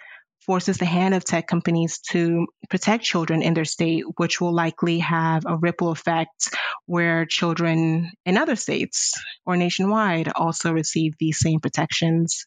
forces 0.45 0.77
the 0.77 0.85
hand 0.85 1.13
of 1.13 1.23
tech 1.23 1.47
companies 1.47 1.99
to 1.99 2.47
protect 2.69 3.03
children 3.03 3.41
in 3.41 3.53
their 3.53 3.65
state, 3.65 4.03
which 4.17 4.41
will 4.41 4.53
likely 4.53 4.99
have 4.99 5.43
a 5.45 5.57
ripple 5.57 5.89
effect 5.89 6.49
where 6.85 7.25
children 7.25 8.11
in 8.25 8.37
other 8.37 8.55
states 8.55 9.13
or 9.45 9.55
nationwide 9.55 10.27
also 10.27 10.73
receive 10.73 11.13
these 11.17 11.39
same 11.39 11.59
protections. 11.61 12.45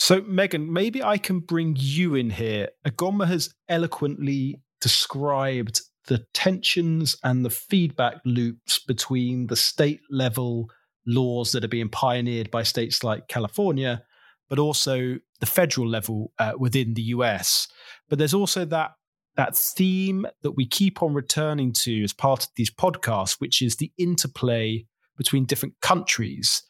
So, 0.00 0.22
Megan, 0.22 0.72
maybe 0.72 1.04
I 1.04 1.18
can 1.18 1.40
bring 1.40 1.76
you 1.78 2.14
in 2.14 2.30
here. 2.30 2.70
Ugonma 2.86 3.26
has 3.26 3.54
eloquently 3.68 4.62
described 4.80 5.82
the 6.06 6.24
tensions 6.32 7.16
and 7.22 7.44
the 7.44 7.50
feedback 7.50 8.14
loops 8.24 8.78
between 8.78 9.48
the 9.48 9.56
state 9.56 10.00
level 10.10 10.70
laws 11.06 11.52
that 11.52 11.64
are 11.64 11.68
being 11.68 11.90
pioneered 11.90 12.50
by 12.50 12.62
states 12.62 13.04
like 13.04 13.28
California, 13.28 14.02
but 14.48 14.58
also 14.58 15.18
the 15.40 15.46
federal 15.46 15.86
level 15.86 16.32
uh, 16.38 16.52
within 16.58 16.94
the 16.94 17.02
US. 17.02 17.68
But 18.08 18.18
there's 18.18 18.34
also 18.34 18.64
that 18.64 18.92
that 19.36 19.54
theme 19.54 20.26
that 20.42 20.52
we 20.52 20.66
keep 20.66 21.02
on 21.02 21.12
returning 21.12 21.72
to 21.72 22.02
as 22.02 22.14
part 22.14 22.44
of 22.44 22.50
these 22.56 22.70
podcasts, 22.70 23.38
which 23.38 23.60
is 23.60 23.76
the 23.76 23.92
interplay 23.98 24.86
between 25.18 25.44
different 25.44 25.74
countries 25.82 26.62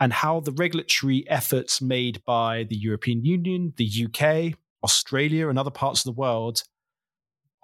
and 0.00 0.12
how 0.12 0.40
the 0.40 0.52
regulatory 0.52 1.24
efforts 1.28 1.82
made 1.82 2.22
by 2.24 2.64
the 2.64 2.76
European 2.76 3.24
Union, 3.24 3.72
the 3.76 4.06
UK, 4.06 4.58
Australia, 4.84 5.48
and 5.48 5.58
other 5.58 5.70
parts 5.70 6.00
of 6.00 6.14
the 6.14 6.20
world 6.20 6.62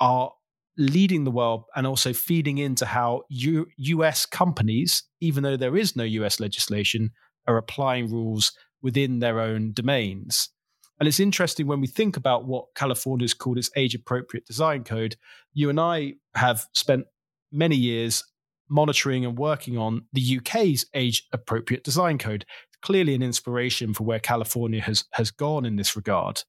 are 0.00 0.32
leading 0.76 1.22
the 1.24 1.30
world 1.30 1.64
and 1.76 1.86
also 1.86 2.12
feeding 2.12 2.58
into 2.58 2.84
how 2.84 3.22
U- 3.28 3.68
US 3.76 4.26
companies, 4.26 5.04
even 5.20 5.42
though 5.44 5.56
there 5.56 5.76
is 5.76 5.94
no 5.94 6.02
US 6.04 6.40
legislation, 6.40 7.10
are 7.46 7.56
applying 7.56 8.10
rules 8.10 8.52
within 8.82 9.20
their 9.20 9.40
own 9.40 9.72
domains. 9.72 10.50
And 10.98 11.08
it's 11.08 11.20
interesting 11.20 11.66
when 11.66 11.80
we 11.80 11.86
think 11.86 12.16
about 12.16 12.46
what 12.46 12.74
California 12.74 13.24
has 13.24 13.34
called 13.34 13.58
its 13.58 13.70
age 13.76 13.94
appropriate 13.94 14.46
design 14.46 14.84
code. 14.84 15.16
You 15.52 15.70
and 15.70 15.80
I 15.80 16.14
have 16.34 16.66
spent 16.72 17.06
many 17.52 17.76
years 17.76 18.24
monitoring 18.68 19.24
and 19.24 19.38
working 19.38 19.76
on 19.76 20.02
the 20.12 20.38
UK's 20.38 20.86
age 20.94 21.26
appropriate 21.32 21.84
design 21.84 22.18
code. 22.18 22.44
Clearly, 22.82 23.14
an 23.14 23.22
inspiration 23.22 23.94
for 23.94 24.04
where 24.04 24.18
California 24.18 24.80
has, 24.80 25.04
has 25.12 25.30
gone 25.30 25.64
in 25.64 25.76
this 25.76 25.96
regard. 25.96 26.42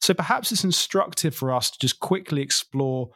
So 0.00 0.14
perhaps 0.14 0.52
it's 0.52 0.64
instructive 0.64 1.34
for 1.34 1.52
us 1.52 1.70
to 1.70 1.78
just 1.78 2.00
quickly 2.00 2.42
explore 2.42 3.10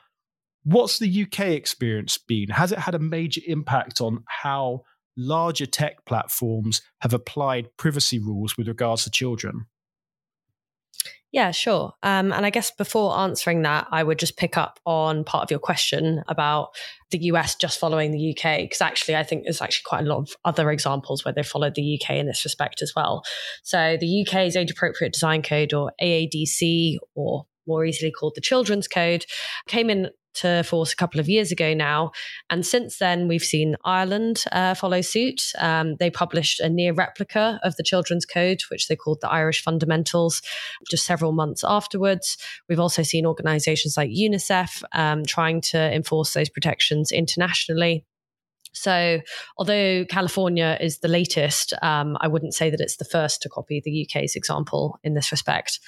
what's 0.64 0.98
the 0.98 1.22
UK 1.22 1.40
experience 1.50 2.18
been? 2.18 2.48
Has 2.50 2.72
it 2.72 2.78
had 2.78 2.94
a 2.94 3.00
major 3.00 3.40
impact 3.46 4.00
on 4.00 4.24
how 4.26 4.82
larger 5.16 5.66
tech 5.66 6.04
platforms 6.06 6.82
have 7.00 7.12
applied 7.12 7.68
privacy 7.76 8.18
rules 8.18 8.56
with 8.56 8.68
regards 8.68 9.04
to 9.04 9.10
children? 9.10 9.66
Yeah, 11.32 11.50
sure. 11.50 11.94
Um, 12.02 12.30
and 12.30 12.44
I 12.44 12.50
guess 12.50 12.70
before 12.70 13.18
answering 13.18 13.62
that, 13.62 13.86
I 13.90 14.02
would 14.02 14.18
just 14.18 14.36
pick 14.36 14.58
up 14.58 14.78
on 14.84 15.24
part 15.24 15.42
of 15.44 15.50
your 15.50 15.60
question 15.60 16.22
about 16.28 16.68
the 17.10 17.18
US 17.24 17.54
just 17.54 17.80
following 17.80 18.10
the 18.10 18.36
UK, 18.36 18.58
because 18.58 18.82
actually, 18.82 19.16
I 19.16 19.22
think 19.22 19.44
there's 19.44 19.62
actually 19.62 19.84
quite 19.86 20.04
a 20.04 20.08
lot 20.08 20.18
of 20.18 20.36
other 20.44 20.70
examples 20.70 21.24
where 21.24 21.32
they 21.32 21.42
followed 21.42 21.74
the 21.74 21.98
UK 21.98 22.16
in 22.16 22.26
this 22.26 22.44
respect 22.44 22.82
as 22.82 22.92
well. 22.94 23.22
So 23.62 23.96
the 23.98 24.26
UK's 24.26 24.56
Age 24.56 24.70
Appropriate 24.70 25.14
Design 25.14 25.42
Code, 25.42 25.72
or 25.72 25.92
AADC, 26.02 26.98
or 27.14 27.46
more 27.66 27.84
easily 27.84 28.10
called 28.10 28.34
the 28.34 28.40
Children's 28.40 28.88
Code, 28.88 29.24
came 29.66 29.90
in 29.90 30.10
to 30.34 30.62
force 30.62 30.92
a 30.92 30.96
couple 30.96 31.20
of 31.20 31.28
years 31.28 31.52
ago 31.52 31.74
now. 31.74 32.10
And 32.50 32.64
since 32.64 32.98
then, 32.98 33.28
we've 33.28 33.42
seen 33.42 33.76
Ireland 33.84 34.44
uh, 34.52 34.74
follow 34.74 35.00
suit. 35.00 35.42
Um, 35.58 35.96
they 35.96 36.10
published 36.10 36.60
a 36.60 36.68
near 36.68 36.92
replica 36.92 37.60
of 37.62 37.76
the 37.76 37.82
Children's 37.82 38.24
Code, 38.24 38.60
which 38.70 38.88
they 38.88 38.96
called 38.96 39.20
the 39.20 39.30
Irish 39.30 39.62
Fundamentals, 39.62 40.42
just 40.90 41.04
several 41.04 41.32
months 41.32 41.64
afterwards. 41.64 42.36
We've 42.68 42.80
also 42.80 43.02
seen 43.02 43.26
organizations 43.26 43.96
like 43.96 44.10
UNICEF 44.10 44.82
um, 44.92 45.24
trying 45.24 45.60
to 45.62 45.94
enforce 45.94 46.32
those 46.32 46.48
protections 46.48 47.12
internationally. 47.12 48.04
So, 48.72 49.20
although 49.58 50.04
California 50.06 50.78
is 50.80 50.98
the 50.98 51.08
latest, 51.08 51.74
um, 51.82 52.16
I 52.20 52.28
wouldn't 52.28 52.54
say 52.54 52.70
that 52.70 52.80
it's 52.80 52.96
the 52.96 53.04
first 53.04 53.42
to 53.42 53.48
copy 53.48 53.80
the 53.84 54.06
UK's 54.06 54.34
example 54.34 54.98
in 55.04 55.14
this 55.14 55.30
respect. 55.30 55.78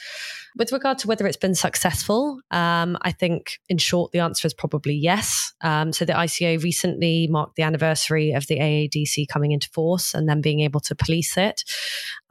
With 0.57 0.71
regard 0.71 0.99
to 0.99 1.09
whether 1.09 1.27
it's 1.27 1.37
been 1.37 1.55
successful, 1.55 2.41
um, 2.51 2.97
I 3.03 3.11
think 3.11 3.59
in 3.69 3.79
short, 3.79 4.13
the 4.13 4.21
answer 4.21 4.47
is 4.47 4.55
probably 4.55 4.95
yes. 4.95 5.53
Um, 5.63 5.93
so 5.93 6.05
the 6.05 6.13
ICO 6.13 6.63
recently 6.63 7.27
marked 7.29 7.57
the 7.57 7.65
anniversary 7.65 8.33
of 8.33 8.47
the 8.47 8.59
AADC 8.59 9.27
coming 9.29 9.51
into 9.51 9.69
force 9.71 10.15
and 10.15 10.29
then 10.29 10.41
being 10.41 10.61
able 10.61 10.81
to 10.81 10.95
police 10.95 11.37
it. 11.37 11.65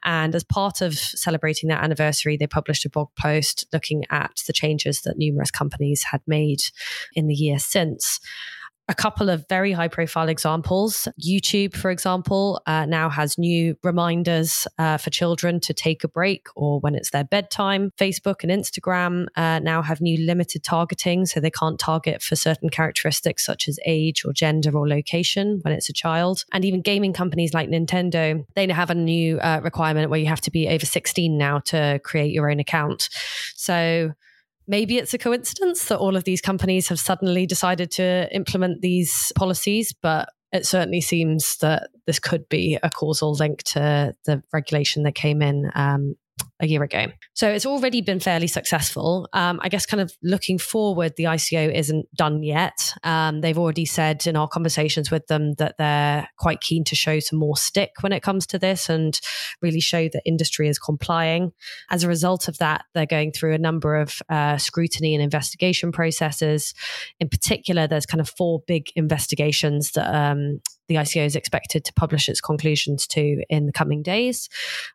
And 0.06 0.36
as 0.36 0.44
part 0.44 0.82
of 0.82 0.94
celebrating 0.96 1.70
that 1.70 1.84
anniversary, 1.84 2.38
they 2.38 2.48
published 2.48 2.86
a 2.86 2.90
blog 2.90 3.10
post 3.20 3.66
looking 3.74 4.04
at 4.10 4.44
the 4.48 4.54
changes 4.54 5.02
that 5.02 5.18
numerous 5.18 5.52
companies 5.52 6.04
had 6.12 6.22
made 6.28 6.62
in 7.16 7.28
the 7.28 7.36
year 7.36 7.60
since 7.60 8.20
a 8.90 8.94
couple 8.94 9.30
of 9.30 9.48
very 9.48 9.72
high 9.72 9.88
profile 9.88 10.28
examples. 10.28 11.08
YouTube, 11.22 11.74
for 11.76 11.90
example, 11.90 12.62
uh, 12.66 12.86
now 12.86 13.10
has 13.10 13.38
new 13.38 13.78
reminders 13.82 14.68
uh, 14.78 14.98
for 14.98 15.10
children 15.10 15.60
to 15.62 15.74
take 15.74 16.04
a 16.04 16.08
break 16.08 16.48
or 16.56 16.80
when 16.82 16.94
it's 16.94 17.12
their 17.12 17.24
bedtime. 17.24 17.92
Facebook 17.98 18.44
and 18.44 18.52
Instagram 18.52 19.28
uh, 19.36 19.60
now 19.60 19.82
have 19.82 20.02
new 20.02 20.26
limited 20.26 20.64
targeting, 20.64 21.26
so 21.26 21.40
they 21.40 21.52
can't 21.52 21.80
target 21.80 22.22
for 22.22 22.36
certain 22.36 22.70
characteristics 22.70 23.46
such 23.46 23.68
as 23.68 23.80
age 23.86 24.26
or 24.26 24.34
gender 24.34 24.76
or 24.76 24.88
location 24.88 25.60
when 25.62 25.74
it's 25.74 25.90
a 25.90 25.94
child. 25.94 26.44
And 26.52 26.66
even 26.66 26.82
gaming 26.82 27.14
companies 27.14 27.54
like 27.54 27.70
Nintendo, 27.70 28.46
they 28.56 28.68
have 28.68 28.90
a 28.90 28.96
new 28.96 29.40
uh, 29.40 29.62
requirement 29.64 30.10
where 30.10 30.20
you 30.20 30.28
have 30.28 30.42
to 30.42 30.52
be 30.52 30.68
over 30.68 30.86
16 30.86 31.38
now 31.38 31.60
to 31.60 32.00
create 32.04 32.32
your 32.32 32.50
own 32.50 32.60
account. 32.60 33.10
So, 33.56 34.14
maybe 34.68 34.98
it's 34.98 35.14
a 35.14 35.18
coincidence 35.18 35.86
that 35.86 36.00
all 36.00 36.16
of 36.16 36.24
these 36.24 36.42
companies 36.42 36.88
have 36.90 37.00
suddenly 37.00 37.46
decided 37.46 37.92
to 37.92 38.28
implement 38.34 38.82
these 38.82 39.32
policies, 39.36 39.94
but 40.02 40.30
it 40.52 40.66
certainly 40.66 41.02
seems 41.02 41.58
that 41.58 41.90
this 42.06 42.20
could 42.20 42.48
be 42.48 42.78
a 42.84 42.90
causal 42.90 43.34
link 43.34 43.64
to 43.64 44.14
the 44.26 44.44
regulation 44.54 45.04
that 45.04 45.16
came 45.16 45.42
in 45.42 45.72
um, 45.74 46.16
a 46.60 46.68
year 46.68 46.84
ago. 46.84 47.08
So 47.34 47.50
it's 47.50 47.66
already 47.66 48.02
been 48.02 48.20
fairly 48.20 48.48
successful. 48.48 49.28
Um, 49.34 49.60
I 49.64 49.70
guess, 49.70 49.86
kind 49.86 50.02
of 50.02 50.14
looking 50.22 50.58
forward, 50.58 51.14
the 51.18 51.26
ICO 51.26 51.74
isn't 51.74 52.06
done 52.16 52.44
yet. 52.44 52.94
Um, 53.04 53.42
they've 53.42 53.58
already 53.58 53.86
said 53.86 54.26
in 54.28 54.36
our 54.36 54.48
conversations 54.48 55.12
with 55.12 55.28
them 55.28 55.54
that 55.54 55.76
they're 55.78 56.28
quite 56.38 56.62
keen 56.62 56.84
to 56.86 56.96
show 56.96 57.20
some 57.20 57.40
more 57.40 57.58
stick 57.58 57.92
when 58.02 58.14
it 58.14 58.22
comes 58.22 58.46
to 58.48 58.60
this 58.60 58.88
and 58.90 59.20
really 59.62 59.80
show 59.80 60.08
that 60.10 60.22
industry 60.26 60.70
is 60.70 60.78
complying. 60.80 61.52
As 61.90 62.04
a 62.04 62.08
result 62.08 62.48
of 62.48 62.58
that, 62.60 62.86
they're 62.94 63.06
going 63.06 63.32
through 63.32 63.54
a 63.54 63.60
number 63.60 63.96
of 63.96 64.22
uh, 64.30 64.58
scrutiny 64.58 65.16
and 65.16 65.24
investigation 65.24 65.92
processes. 65.92 66.74
In 67.20 67.30
particular, 67.30 67.88
there's 67.88 68.06
kind 68.06 68.22
of 68.22 68.30
four 68.30 68.62
big 68.68 68.88
investigations 68.96 69.92
that 69.92 70.14
um, 70.14 70.60
the 70.88 70.96
ICO 70.96 71.26
is 71.26 71.36
expected 71.36 71.86
to 71.86 71.94
publish 71.94 72.28
its 72.28 72.42
conclusions 72.42 73.08
to 73.08 73.44
in 73.50 73.66
the 73.66 73.72
coming 73.72 74.04
days. 74.04 74.50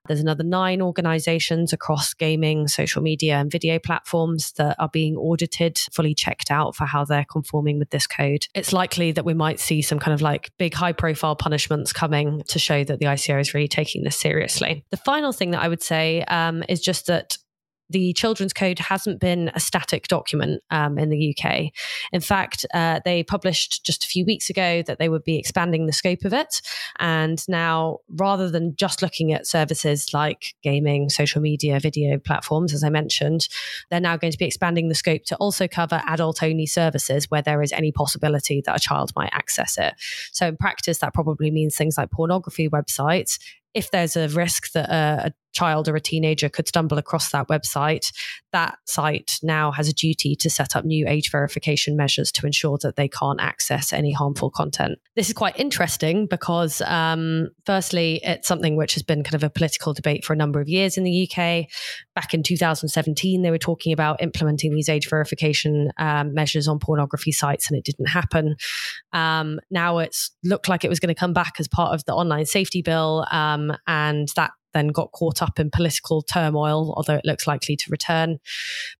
There's 0.07 0.21
another 0.21 0.45
nine 0.45 0.83
organizations 0.83 1.48
across 1.51 2.15
gaming, 2.15 2.69
social 2.69 3.03
media, 3.03 3.37
and 3.37 3.51
video 3.51 3.79
platforms 3.79 4.53
that 4.53 4.77
are 4.79 4.89
being 4.89 5.17
audited, 5.17 5.79
fully 5.93 6.15
checked 6.15 6.51
out 6.51 6.77
for 6.77 6.85
how 6.85 7.05
they're 7.05 7.25
conforming 7.25 7.79
with 7.79 7.91
this 7.91 8.07
code. 8.07 8.47
It's 8.55 8.73
likely 8.73 9.13
that 9.13 9.25
we 9.25 9.35
might 9.35 9.61
see 9.61 9.83
some 9.83 9.99
kind 9.99 10.15
of 10.15 10.23
like 10.23 10.51
big 10.59 10.75
high 10.75 10.93
profile 10.93 11.37
punishments 11.37 11.93
coming 11.93 12.43
to 12.49 12.59
show 12.59 12.85
that 12.85 12.99
the 12.99 13.07
ICO 13.07 13.41
is 13.41 13.55
really 13.55 13.69
taking 13.69 14.05
this 14.05 14.19
seriously. 14.19 14.85
The 14.91 14.97
final 14.97 15.33
thing 15.33 15.53
that 15.53 15.63
I 15.63 15.69
would 15.69 15.83
say 15.83 16.23
um, 16.25 16.63
is 16.69 16.81
just 16.81 17.07
that 17.07 17.39
the 17.91 18.13
Children's 18.13 18.53
Code 18.53 18.79
hasn't 18.79 19.21
been 19.21 19.51
a 19.55 19.61
static 19.61 20.09
document 20.09 20.63
um, 20.71 20.99
in 20.99 21.09
the 21.09 21.35
UK. 21.35 21.73
In 22.13 22.21
fact, 22.21 22.67
uh, 22.75 23.01
they 23.05 23.23
published 23.23 23.85
just 23.85 24.05
a 24.05 24.09
few 24.09 24.25
weeks 24.25 24.51
ago 24.51 24.83
that 24.83 24.99
they 24.99 25.09
would 25.09 25.25
be 25.25 25.39
expanding 25.39 25.87
the 25.87 25.93
scope 25.93 26.25
of 26.25 26.33
it. 26.33 26.61
And 26.99 27.43
now, 27.49 27.99
rather 28.09 28.51
than 28.51 28.77
just 28.77 29.03
looking 29.03 29.33
at 29.33 29.47
services 29.47 30.13
like 30.13 30.55
gaming, 30.63 31.09
social 31.09 31.41
media, 31.41 31.81
video 31.81 32.19
platforms, 32.19 32.75
as 32.75 32.85
I 32.85 32.91
mentioned, 32.91 33.49
they're 33.91 34.01
now 34.01 34.17
going 34.17 34.33
to 34.33 34.39
be 34.39 34.47
expanding 34.47 34.89
the 34.89 34.95
scope 34.95 35.25
to 35.25 35.37
also 35.37 35.67
cover 35.67 36.03
adult 36.07 36.43
only 36.43 36.67
services 36.67 37.31
where 37.31 37.43
there 37.43 37.63
is 37.63 37.73
any 37.73 37.93
possibility 37.93 38.63
that 38.67 38.77
a 38.77 38.81
child 38.81 39.13
might 39.17 39.31
access 39.33 39.79
it. 39.79 39.95
So, 40.33 40.49
in 40.49 40.57
practice, 40.57 40.99
that 40.99 41.15
probably 41.15 41.51
means 41.51 41.77
things 41.77 41.97
like 41.97 42.11
pornography 42.11 42.69
websites 42.69 43.39
if 43.75 43.91
there's 43.91 44.17
a 44.17 44.29
risk 44.29 44.73
that 44.73 44.89
a, 44.91 45.33
child 45.53 45.89
or 45.89 45.97
a 45.97 46.01
teenager 46.01 46.49
could 46.49 46.69
stumble 46.69 46.99
across 46.99 47.31
that 47.31 47.49
website, 47.49 48.13
that 48.53 48.79
site 48.87 49.39
now 49.43 49.71
has 49.73 49.89
a 49.89 49.93
duty 49.93 50.35
to 50.37 50.49
set 50.49 50.75
up 50.77 50.85
new 50.85 51.07
age 51.07 51.31
verification 51.31 51.97
measures 51.97 52.33
to 52.33 52.47
ensure 52.47 52.79
that 52.83 52.97
they 52.97 53.09
can't 53.09 53.41
access 53.41 53.93
any 53.93 54.13
harmful 54.13 54.51
content. 54.51 54.99
This 55.17 55.29
is 55.29 55.35
quite 55.35 55.59
interesting 55.59 56.27
because, 56.27 56.81
um, 56.83 57.49
firstly, 57.67 58.21
it's 58.23 58.49
something 58.49 58.77
which 58.77 58.95
has 58.95 59.03
been 59.03 59.23
kind 59.23 59.35
of 59.35 59.43
a 59.43 59.51
political 59.51 59.93
debate 59.93 60.25
for 60.25 60.33
a 60.33 60.37
number 60.37 60.61
of 60.61 60.69
years 60.69 60.97
in 60.97 61.05
the 61.05 61.29
UK. 61.29 61.67
Back 62.15 62.35
in 62.35 62.43
2017, 62.43 63.43
they 63.43 63.51
were 63.51 63.59
talking 63.59 63.93
about 63.93 64.23
implementing 64.23 64.75
these 64.75 64.89
age 64.89 65.09
verification 65.09 65.91
um, 65.99 66.35
measures 66.35 66.69
on 66.69 66.79
pornography 66.79 67.33
sites, 67.33 67.71
and 67.71 67.79
it 67.79 67.85
didn't 67.85 68.09
happen. 68.09 68.57
Um, 69.13 69.61
now 69.71 69.99
it's 69.99 70.31
looked 70.45 70.69
like 70.69 70.85
it 70.85 70.89
was 70.89 71.01
going 71.01 71.15
to 71.15 71.19
come 71.19 71.33
back 71.33 71.55
as 71.59 71.69
part 71.69 71.95
of 71.95 72.05
the 72.05 72.15
online 72.15 72.47
safety 72.47 72.83
bill, 72.83 73.27
um, 73.31 73.77
and 73.87 74.29
that 74.37 74.53
then 74.75 74.89
got 74.89 75.13
caught 75.13 75.43
up 75.43 75.59
in 75.59 75.71
political 75.71 76.23
turmoil, 76.23 76.95
although 76.97 77.15
it 77.15 77.25
looks 77.25 77.47
likely 77.47 77.77
to 77.77 77.91
return. 77.91 78.39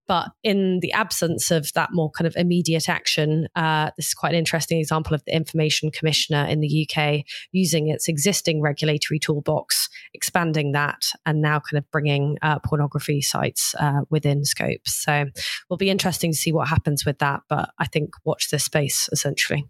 But 0.07 0.29
in 0.43 0.79
the 0.81 0.91
absence 0.93 1.51
of 1.51 1.71
that 1.73 1.89
more 1.91 2.09
kind 2.11 2.27
of 2.27 2.35
immediate 2.35 2.89
action, 2.89 3.47
uh, 3.55 3.91
this 3.97 4.07
is 4.07 4.13
quite 4.13 4.33
an 4.33 4.39
interesting 4.39 4.79
example 4.79 5.13
of 5.13 5.23
the 5.25 5.35
Information 5.35 5.91
Commissioner 5.91 6.45
in 6.45 6.61
the 6.61 6.87
UK 6.87 7.23
using 7.51 7.89
its 7.89 8.07
existing 8.07 8.61
regulatory 8.61 9.19
toolbox, 9.19 9.89
expanding 10.13 10.71
that, 10.73 11.01
and 11.25 11.41
now 11.41 11.59
kind 11.59 11.77
of 11.77 11.89
bringing 11.91 12.37
uh, 12.41 12.59
pornography 12.59 13.21
sites 13.21 13.75
uh, 13.79 14.01
within 14.09 14.45
scope. 14.45 14.87
So 14.87 15.25
it 15.27 15.39
will 15.69 15.77
be 15.77 15.89
interesting 15.89 16.31
to 16.31 16.37
see 16.37 16.51
what 16.51 16.67
happens 16.67 17.05
with 17.05 17.19
that. 17.19 17.41
But 17.49 17.69
I 17.79 17.85
think 17.85 18.11
watch 18.25 18.49
this 18.49 18.63
space 18.63 19.09
essentially. 19.11 19.65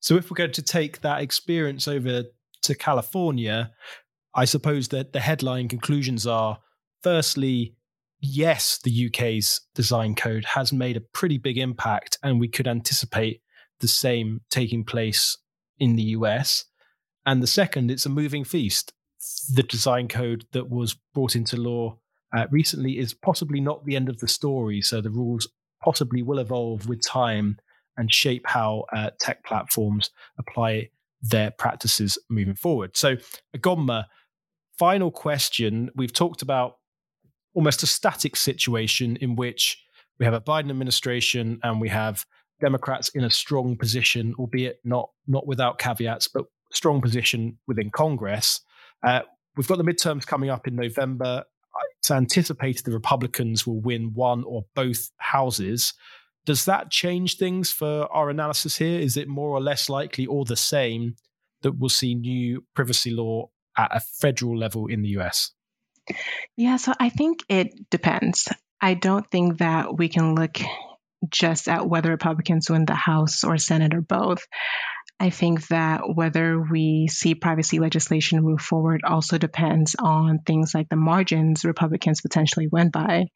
So 0.00 0.16
if 0.16 0.30
we're 0.30 0.36
going 0.36 0.52
to 0.52 0.62
take 0.62 1.00
that 1.00 1.22
experience 1.22 1.88
over 1.88 2.24
to 2.64 2.74
California, 2.74 3.72
I 4.34 4.44
suppose 4.44 4.88
that 4.88 5.12
the 5.12 5.20
headline 5.20 5.68
conclusions 5.68 6.26
are 6.26 6.58
firstly, 7.02 7.74
yes, 8.20 8.78
the 8.82 9.06
UK's 9.06 9.60
design 9.74 10.14
code 10.14 10.44
has 10.44 10.72
made 10.72 10.96
a 10.96 11.00
pretty 11.00 11.38
big 11.38 11.58
impact, 11.58 12.18
and 12.22 12.40
we 12.40 12.48
could 12.48 12.66
anticipate 12.66 13.40
the 13.80 13.88
same 13.88 14.40
taking 14.50 14.84
place 14.84 15.38
in 15.78 15.96
the 15.96 16.02
US. 16.02 16.64
And 17.26 17.42
the 17.42 17.46
second, 17.46 17.90
it's 17.90 18.06
a 18.06 18.10
moving 18.10 18.44
feast. 18.44 18.92
The 19.52 19.62
design 19.62 20.08
code 20.08 20.44
that 20.52 20.68
was 20.68 20.96
brought 21.14 21.36
into 21.36 21.56
law 21.56 21.98
uh, 22.36 22.46
recently 22.50 22.98
is 22.98 23.14
possibly 23.14 23.60
not 23.60 23.84
the 23.84 23.96
end 23.96 24.08
of 24.08 24.18
the 24.18 24.28
story. 24.28 24.80
So 24.82 25.00
the 25.00 25.10
rules 25.10 25.48
possibly 25.82 26.22
will 26.22 26.38
evolve 26.38 26.88
with 26.88 27.04
time 27.06 27.58
and 27.96 28.12
shape 28.12 28.42
how 28.46 28.84
uh, 28.92 29.10
tech 29.20 29.44
platforms 29.44 30.10
apply 30.38 30.90
their 31.22 31.50
practices 31.52 32.18
moving 32.28 32.54
forward. 32.54 32.96
So, 32.96 33.16
Ugonma, 33.56 34.04
final 34.78 35.10
question 35.10 35.90
we've 35.94 36.12
talked 36.12 36.42
about 36.42 36.76
almost 37.54 37.82
a 37.82 37.86
static 37.86 38.36
situation 38.36 39.16
in 39.16 39.36
which 39.36 39.78
we 40.18 40.24
have 40.24 40.34
a 40.34 40.40
Biden 40.40 40.70
administration 40.70 41.58
and 41.62 41.80
we 41.80 41.88
have 41.88 42.24
Democrats 42.60 43.08
in 43.10 43.24
a 43.24 43.30
strong 43.30 43.76
position, 43.76 44.34
albeit 44.38 44.78
not 44.84 45.10
not 45.26 45.46
without 45.46 45.78
caveats, 45.78 46.28
but 46.28 46.44
strong 46.72 47.00
position 47.00 47.58
within 47.66 47.90
Congress. 47.90 48.60
Uh, 49.06 49.20
we've 49.56 49.68
got 49.68 49.78
the 49.78 49.84
midterms 49.84 50.26
coming 50.26 50.50
up 50.50 50.66
in 50.66 50.76
November. 50.76 51.44
It's 51.98 52.10
anticipated 52.10 52.84
the 52.84 52.92
Republicans 52.92 53.66
will 53.66 53.80
win 53.80 54.12
one 54.14 54.44
or 54.44 54.64
both 54.74 55.10
houses. 55.16 55.94
Does 56.46 56.66
that 56.66 56.90
change 56.90 57.38
things 57.38 57.72
for 57.72 58.06
our 58.12 58.28
analysis 58.30 58.76
here? 58.76 59.00
Is 59.00 59.16
it 59.16 59.28
more 59.28 59.50
or 59.50 59.60
less 59.60 59.88
likely 59.88 60.26
or 60.26 60.44
the 60.44 60.56
same 60.56 61.16
that 61.62 61.78
we'll 61.78 61.88
see 61.88 62.14
new 62.14 62.62
privacy 62.74 63.10
law 63.10 63.48
at 63.76 63.94
a 63.94 64.00
federal 64.00 64.56
level 64.56 64.86
in 64.86 65.02
the 65.02 65.08
US? 65.20 65.52
Yeah, 66.56 66.76
so 66.76 66.92
I 66.98 67.08
think 67.08 67.40
it 67.48 67.90
depends. 67.90 68.48
I 68.80 68.94
don't 68.94 69.28
think 69.30 69.58
that 69.58 69.96
we 69.96 70.08
can 70.08 70.34
look 70.34 70.58
just 71.30 71.68
at 71.68 71.88
whether 71.88 72.10
Republicans 72.10 72.68
win 72.68 72.84
the 72.84 72.94
House 72.94 73.44
or 73.44 73.56
Senate 73.56 73.94
or 73.94 74.02
both. 74.02 74.46
I 75.20 75.30
think 75.30 75.68
that 75.68 76.02
whether 76.12 76.60
we 76.60 77.06
see 77.08 77.36
privacy 77.36 77.78
legislation 77.78 78.42
move 78.42 78.60
forward 78.60 79.02
also 79.04 79.38
depends 79.38 79.94
on 79.98 80.40
things 80.40 80.74
like 80.74 80.88
the 80.88 80.96
margins 80.96 81.64
Republicans 81.64 82.20
potentially 82.20 82.66
win 82.66 82.90
by. 82.90 83.26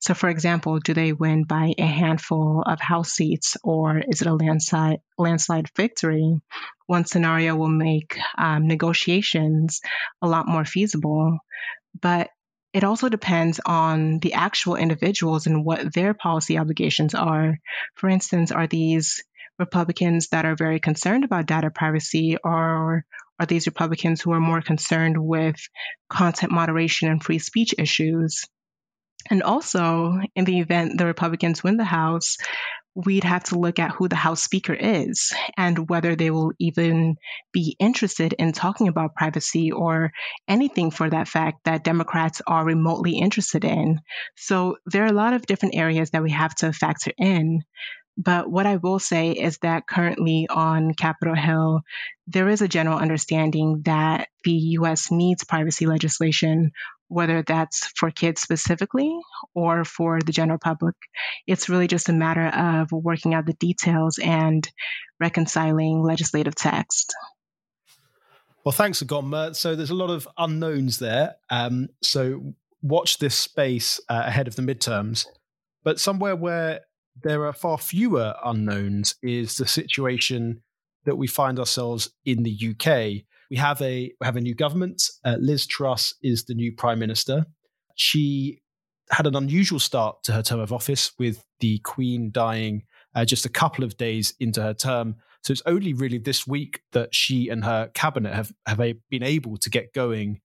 So, 0.00 0.14
for 0.14 0.30
example, 0.30 0.78
do 0.78 0.94
they 0.94 1.12
win 1.12 1.44
by 1.44 1.74
a 1.76 1.84
handful 1.84 2.62
of 2.66 2.80
House 2.80 3.10
seats 3.10 3.56
or 3.62 3.98
is 3.98 4.22
it 4.22 4.28
a 4.28 4.34
landslide, 4.34 5.00
landslide 5.18 5.68
victory? 5.76 6.40
One 6.86 7.04
scenario 7.04 7.54
will 7.54 7.68
make 7.68 8.18
um, 8.38 8.66
negotiations 8.66 9.82
a 10.22 10.26
lot 10.26 10.48
more 10.48 10.64
feasible. 10.64 11.38
But 12.00 12.30
it 12.72 12.82
also 12.82 13.08
depends 13.08 13.60
on 13.64 14.18
the 14.18 14.34
actual 14.34 14.76
individuals 14.76 15.46
and 15.46 15.64
what 15.64 15.94
their 15.94 16.14
policy 16.14 16.58
obligations 16.58 17.14
are. 17.14 17.58
For 17.94 18.08
instance, 18.08 18.52
are 18.52 18.66
these 18.66 19.22
Republicans 19.58 20.28
that 20.28 20.44
are 20.44 20.56
very 20.56 20.80
concerned 20.80 21.24
about 21.24 21.46
data 21.46 21.70
privacy 21.70 22.36
or 22.42 23.04
are 23.38 23.46
these 23.46 23.66
Republicans 23.66 24.20
who 24.20 24.32
are 24.32 24.40
more 24.40 24.62
concerned 24.62 25.16
with 25.18 25.56
content 26.08 26.52
moderation 26.52 27.08
and 27.08 27.22
free 27.22 27.38
speech 27.38 27.74
issues? 27.78 28.44
And 29.28 29.42
also, 29.42 30.18
in 30.34 30.44
the 30.44 30.60
event 30.60 30.98
the 30.98 31.06
Republicans 31.06 31.62
win 31.62 31.76
the 31.76 31.84
House, 31.84 32.36
we'd 32.94 33.24
have 33.24 33.44
to 33.44 33.58
look 33.58 33.78
at 33.78 33.90
who 33.90 34.08
the 34.08 34.16
House 34.16 34.42
Speaker 34.42 34.72
is 34.72 35.32
and 35.56 35.90
whether 35.90 36.16
they 36.16 36.30
will 36.30 36.52
even 36.58 37.16
be 37.52 37.76
interested 37.78 38.32
in 38.32 38.52
talking 38.52 38.88
about 38.88 39.14
privacy 39.14 39.70
or 39.70 40.12
anything 40.48 40.90
for 40.90 41.10
that 41.10 41.28
fact 41.28 41.64
that 41.64 41.84
Democrats 41.84 42.40
are 42.46 42.64
remotely 42.64 43.18
interested 43.18 43.64
in. 43.64 44.00
So 44.36 44.76
there 44.86 45.04
are 45.04 45.08
a 45.08 45.12
lot 45.12 45.34
of 45.34 45.44
different 45.44 45.74
areas 45.74 46.10
that 46.10 46.22
we 46.22 46.30
have 46.30 46.54
to 46.56 46.72
factor 46.72 47.12
in. 47.18 47.62
But 48.16 48.50
what 48.50 48.66
I 48.66 48.76
will 48.76 48.98
say 48.98 49.32
is 49.32 49.58
that 49.58 49.86
currently 49.86 50.46
on 50.48 50.94
Capitol 50.94 51.34
Hill, 51.34 51.82
there 52.26 52.48
is 52.48 52.62
a 52.62 52.68
general 52.68 52.98
understanding 52.98 53.82
that 53.84 54.28
the 54.44 54.52
US 54.52 55.10
needs 55.10 55.44
privacy 55.44 55.86
legislation, 55.86 56.72
whether 57.08 57.42
that's 57.42 57.86
for 57.94 58.10
kids 58.10 58.40
specifically 58.40 59.14
or 59.54 59.84
for 59.84 60.20
the 60.20 60.32
general 60.32 60.58
public. 60.58 60.94
It's 61.46 61.68
really 61.68 61.88
just 61.88 62.08
a 62.08 62.14
matter 62.14 62.46
of 62.46 62.90
working 62.90 63.34
out 63.34 63.44
the 63.44 63.52
details 63.52 64.18
and 64.18 64.66
reconciling 65.20 66.02
legislative 66.02 66.54
text. 66.54 67.14
Well, 68.64 68.72
thanks, 68.72 69.02
Ugonma. 69.02 69.54
So 69.54 69.76
there's 69.76 69.90
a 69.90 69.94
lot 69.94 70.10
of 70.10 70.26
unknowns 70.38 70.98
there. 70.98 71.36
Um, 71.50 71.90
so 72.02 72.54
watch 72.82 73.18
this 73.18 73.34
space 73.34 74.00
uh, 74.08 74.24
ahead 74.26 74.48
of 74.48 74.56
the 74.56 74.62
midterms. 74.62 75.26
But 75.84 76.00
somewhere 76.00 76.34
where 76.34 76.80
there 77.22 77.44
are 77.46 77.52
far 77.52 77.78
fewer 77.78 78.34
unknowns 78.44 79.14
is 79.22 79.56
the 79.56 79.66
situation 79.66 80.62
that 81.04 81.16
we 81.16 81.26
find 81.26 81.58
ourselves 81.58 82.10
in 82.24 82.42
the 82.42 82.70
UK. 82.70 83.24
We 83.50 83.56
have 83.56 83.80
a 83.80 84.12
we 84.20 84.24
have 84.24 84.36
a 84.36 84.40
new 84.40 84.54
government. 84.54 85.02
Uh, 85.24 85.36
Liz 85.38 85.66
Truss 85.66 86.14
is 86.22 86.44
the 86.44 86.54
new 86.54 86.72
prime 86.72 86.98
minister. 86.98 87.46
She 87.94 88.60
had 89.10 89.26
an 89.26 89.36
unusual 89.36 89.78
start 89.78 90.22
to 90.24 90.32
her 90.32 90.42
term 90.42 90.60
of 90.60 90.72
office 90.72 91.12
with 91.18 91.44
the 91.60 91.78
Queen 91.80 92.30
dying 92.32 92.82
uh, 93.14 93.24
just 93.24 93.46
a 93.46 93.50
couple 93.50 93.84
of 93.84 93.96
days 93.96 94.34
into 94.40 94.60
her 94.60 94.74
term. 94.74 95.16
So 95.42 95.52
it's 95.52 95.62
only 95.64 95.94
really 95.94 96.18
this 96.18 96.46
week 96.46 96.80
that 96.92 97.14
she 97.14 97.48
and 97.48 97.64
her 97.64 97.88
cabinet 97.94 98.34
have 98.34 98.52
have 98.66 98.78
been 98.78 99.22
able 99.22 99.56
to 99.58 99.70
get 99.70 99.94
going 99.94 100.40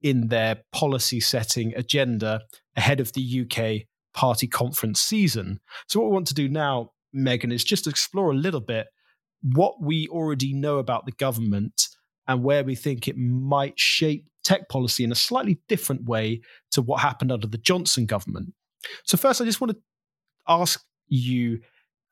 in 0.00 0.28
their 0.28 0.58
policy 0.72 1.18
setting 1.18 1.74
agenda 1.74 2.42
ahead 2.76 3.00
of 3.00 3.12
the 3.14 3.42
UK 3.42 3.86
party 4.14 4.46
conference 4.46 5.00
season. 5.00 5.60
So, 5.88 6.00
what 6.00 6.08
we 6.08 6.14
want 6.14 6.28
to 6.28 6.34
do 6.34 6.48
now, 6.48 6.92
Megan, 7.12 7.52
is 7.52 7.64
just 7.64 7.86
explore 7.86 8.30
a 8.30 8.36
little 8.36 8.60
bit 8.60 8.86
what 9.42 9.82
we 9.82 10.08
already 10.08 10.54
know 10.54 10.78
about 10.78 11.04
the 11.04 11.12
government 11.12 11.88
and 12.26 12.42
where 12.42 12.64
we 12.64 12.74
think 12.74 13.06
it 13.06 13.18
might 13.18 13.78
shape 13.78 14.26
tech 14.42 14.68
policy 14.68 15.04
in 15.04 15.12
a 15.12 15.16
slightly 15.16 15.60
different 15.68 16.04
way 16.04 16.40
to 16.70 16.80
what 16.80 17.00
happened 17.00 17.30
under 17.30 17.46
the 17.46 17.58
Johnson 17.58 18.06
government. 18.06 18.54
So, 19.04 19.16
first, 19.16 19.40
I 19.40 19.44
just 19.44 19.60
want 19.60 19.72
to 19.72 19.78
ask 20.48 20.82
you 21.08 21.60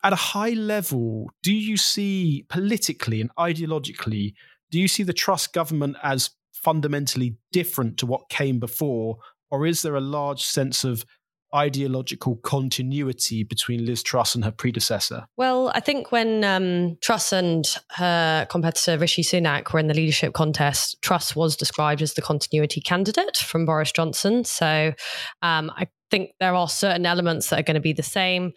at 0.03 0.13
a 0.13 0.17
high 0.17 0.51
level, 0.51 1.31
do 1.41 1.53
you 1.53 1.77
see 1.77 2.45
politically 2.49 3.21
and 3.21 3.33
ideologically, 3.37 4.33
do 4.69 4.79
you 4.79 4.87
see 4.87 5.03
the 5.03 5.13
Truss 5.13 5.47
government 5.47 5.95
as 6.03 6.31
fundamentally 6.51 7.37
different 7.51 7.97
to 7.97 8.05
what 8.05 8.29
came 8.29 8.59
before? 8.59 9.17
Or 9.49 9.65
is 9.65 9.81
there 9.81 9.95
a 9.95 10.01
large 10.01 10.41
sense 10.41 10.83
of 10.83 11.05
ideological 11.53 12.37
continuity 12.37 13.43
between 13.43 13.85
Liz 13.85 14.03
Truss 14.03 14.35
and 14.35 14.43
her 14.43 14.51
predecessor? 14.51 15.27
Well, 15.37 15.71
I 15.73 15.79
think 15.79 16.11
when 16.11 16.43
um, 16.43 16.97
Truss 17.01 17.31
and 17.31 17.65
her 17.91 18.47
competitor 18.49 18.97
Rishi 18.97 19.23
Sunak 19.23 19.73
were 19.73 19.79
in 19.79 19.87
the 19.87 19.93
leadership 19.93 20.33
contest, 20.33 21.01
Truss 21.01 21.35
was 21.35 21.55
described 21.55 22.01
as 22.01 22.13
the 22.13 22.21
continuity 22.21 22.81
candidate 22.81 23.37
from 23.37 23.65
Boris 23.65 23.91
Johnson. 23.91 24.43
So 24.45 24.93
um, 25.41 25.71
I 25.75 25.87
think 26.09 26.31
there 26.39 26.55
are 26.55 26.69
certain 26.69 27.05
elements 27.05 27.49
that 27.49 27.59
are 27.59 27.63
going 27.63 27.75
to 27.75 27.81
be 27.81 27.93
the 27.93 28.03
same. 28.03 28.53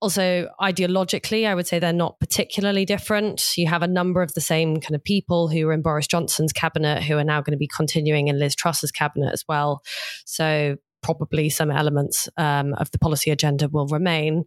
Also, 0.00 0.48
ideologically, 0.60 1.44
I 1.44 1.56
would 1.56 1.66
say 1.66 1.80
they're 1.80 1.92
not 1.92 2.20
particularly 2.20 2.84
different. 2.84 3.56
You 3.56 3.66
have 3.66 3.82
a 3.82 3.88
number 3.88 4.22
of 4.22 4.32
the 4.34 4.40
same 4.40 4.78
kind 4.78 4.94
of 4.94 5.02
people 5.02 5.48
who 5.48 5.66
were 5.66 5.72
in 5.72 5.82
Boris 5.82 6.06
Johnson's 6.06 6.52
cabinet 6.52 7.02
who 7.02 7.18
are 7.18 7.24
now 7.24 7.40
going 7.40 7.52
to 7.52 7.58
be 7.58 7.66
continuing 7.66 8.28
in 8.28 8.38
Liz 8.38 8.54
Truss's 8.54 8.92
cabinet 8.92 9.32
as 9.32 9.44
well. 9.48 9.82
So, 10.24 10.76
probably 11.08 11.48
some 11.48 11.70
elements 11.70 12.28
um, 12.36 12.74
of 12.74 12.90
the 12.90 12.98
policy 12.98 13.30
agenda 13.30 13.66
will 13.68 13.86
remain. 13.86 14.44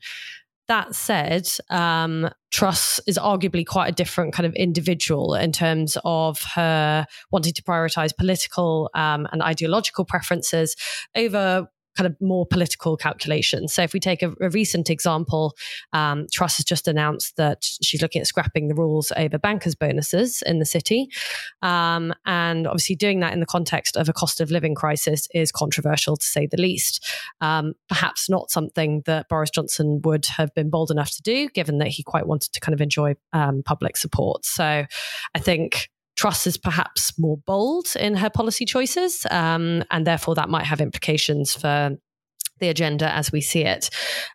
That 0.67 0.93
said, 0.93 1.49
um, 1.71 2.29
Truss 2.51 2.99
is 3.07 3.17
arguably 3.17 3.65
quite 3.65 3.89
a 3.89 3.95
different 3.95 4.33
kind 4.33 4.45
of 4.45 4.53
individual 4.53 5.33
in 5.33 5.51
terms 5.51 5.97
of 6.05 6.39
her 6.53 7.07
wanting 7.31 7.53
to 7.53 7.63
prioritize 7.63 8.15
political 8.15 8.91
um, 8.93 9.27
and 9.31 9.41
ideological 9.41 10.05
preferences 10.05 10.75
over 11.15 11.67
kind 11.97 12.07
of 12.07 12.15
more 12.21 12.45
political 12.45 12.97
calculations. 12.97 13.73
So 13.73 13.83
if 13.83 13.93
we 13.93 13.99
take 13.99 14.23
a, 14.23 14.33
a 14.41 14.49
recent 14.49 14.89
example, 14.89 15.55
um, 15.93 16.27
Truss 16.31 16.57
has 16.57 16.65
just 16.65 16.87
announced 16.87 17.35
that 17.37 17.63
she's 17.81 18.01
looking 18.01 18.21
at 18.21 18.27
scrapping 18.27 18.67
the 18.67 18.75
rules 18.75 19.11
over 19.17 19.37
bankers' 19.37 19.75
bonuses 19.75 20.41
in 20.45 20.59
the 20.59 20.65
city. 20.65 21.09
Um, 21.61 22.13
and 22.25 22.67
obviously 22.67 22.95
doing 22.95 23.19
that 23.19 23.33
in 23.33 23.39
the 23.39 23.45
context 23.45 23.97
of 23.97 24.09
a 24.09 24.13
cost 24.13 24.41
of 24.41 24.51
living 24.51 24.75
crisis 24.75 25.27
is 25.33 25.51
controversial 25.51 26.15
to 26.17 26.25
say 26.25 26.47
the 26.47 26.61
least. 26.61 27.05
Um, 27.41 27.73
perhaps 27.89 28.29
not 28.29 28.51
something 28.51 29.03
that 29.05 29.27
Boris 29.29 29.49
Johnson 29.49 30.01
would 30.03 30.25
have 30.27 30.53
been 30.55 30.69
bold 30.69 30.91
enough 30.91 31.11
to 31.11 31.21
do, 31.21 31.49
given 31.49 31.77
that 31.79 31.89
he 31.89 32.03
quite 32.03 32.27
wanted 32.27 32.53
to 32.53 32.59
kind 32.59 32.73
of 32.73 32.81
enjoy 32.81 33.15
um, 33.33 33.63
public 33.63 33.97
support. 33.97 34.45
So 34.45 34.85
I 35.35 35.39
think 35.39 35.89
Truss 36.21 36.45
is 36.45 36.55
perhaps 36.55 37.17
more 37.17 37.37
bold 37.47 37.87
in 37.99 38.13
her 38.17 38.29
policy 38.29 38.63
choices, 38.63 39.25
um, 39.31 39.83
and 39.89 40.05
therefore 40.05 40.35
that 40.35 40.49
might 40.49 40.67
have 40.67 40.79
implications 40.79 41.55
for 41.55 41.97
the 42.59 42.69
agenda 42.69 43.11
as 43.11 43.31
we 43.31 43.41
see 43.41 43.63
it. 43.63 43.89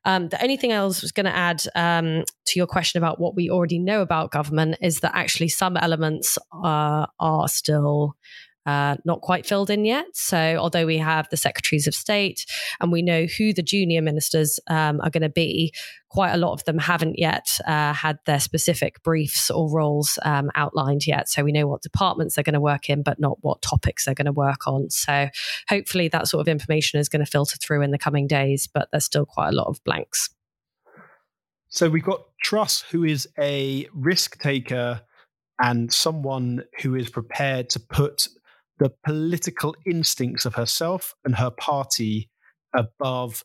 Um, 0.04 0.28
the 0.28 0.42
only 0.42 0.56
thing 0.56 0.72
I 0.72 0.84
was 0.84 1.12
going 1.12 1.26
to 1.26 1.36
add 1.36 1.62
um, 1.76 2.24
to 2.46 2.58
your 2.58 2.66
question 2.66 2.98
about 2.98 3.20
what 3.20 3.36
we 3.36 3.50
already 3.50 3.78
know 3.78 4.02
about 4.02 4.32
government 4.32 4.78
is 4.82 4.98
that 4.98 5.12
actually 5.14 5.46
some 5.46 5.76
elements 5.76 6.36
uh, 6.52 7.06
are 7.20 7.46
still 7.46 8.16
uh, 8.66 8.96
not 9.04 9.20
quite 9.20 9.46
filled 9.46 9.70
in 9.70 9.84
yet. 9.84 10.06
So, 10.14 10.56
although 10.58 10.86
we 10.86 10.98
have 10.98 11.28
the 11.30 11.36
secretaries 11.36 11.86
of 11.86 11.94
state 11.94 12.44
and 12.80 12.90
we 12.90 13.00
know 13.00 13.26
who 13.26 13.52
the 13.52 13.62
junior 13.62 14.02
ministers 14.02 14.58
um, 14.66 15.00
are 15.02 15.10
going 15.10 15.22
to 15.22 15.28
be, 15.28 15.72
quite 16.08 16.32
a 16.32 16.36
lot 16.36 16.52
of 16.52 16.64
them 16.64 16.78
haven't 16.78 17.18
yet 17.18 17.46
uh, 17.66 17.92
had 17.92 18.18
their 18.26 18.40
specific 18.40 19.02
briefs 19.02 19.50
or 19.50 19.70
roles 19.70 20.18
um, 20.24 20.50
outlined 20.54 21.06
yet. 21.06 21.28
So, 21.28 21.44
we 21.44 21.52
know 21.52 21.68
what 21.68 21.82
departments 21.82 22.34
they're 22.34 22.44
going 22.44 22.54
to 22.54 22.60
work 22.60 22.90
in, 22.90 23.02
but 23.02 23.20
not 23.20 23.38
what 23.40 23.62
topics 23.62 24.04
they're 24.04 24.14
going 24.14 24.26
to 24.26 24.32
work 24.32 24.66
on. 24.66 24.90
So, 24.90 25.28
hopefully, 25.68 26.08
that 26.08 26.26
sort 26.26 26.40
of 26.40 26.48
information 26.48 26.98
is 26.98 27.08
going 27.08 27.24
to 27.24 27.30
filter 27.30 27.56
through 27.56 27.82
in 27.82 27.92
the 27.92 27.98
coming 27.98 28.26
days, 28.26 28.66
but 28.66 28.88
there's 28.90 29.04
still 29.04 29.26
quite 29.26 29.50
a 29.50 29.56
lot 29.56 29.68
of 29.68 29.82
blanks. 29.84 30.28
So, 31.68 31.88
we've 31.88 32.02
got 32.02 32.24
Truss, 32.42 32.80
who 32.80 33.04
is 33.04 33.28
a 33.38 33.88
risk 33.94 34.40
taker 34.40 35.02
and 35.58 35.92
someone 35.92 36.64
who 36.82 36.94
is 36.94 37.08
prepared 37.08 37.70
to 37.70 37.80
put 37.80 38.28
the 38.78 38.92
political 39.04 39.74
instincts 39.86 40.44
of 40.44 40.54
herself 40.54 41.14
and 41.24 41.36
her 41.36 41.50
party 41.50 42.30
above 42.74 43.44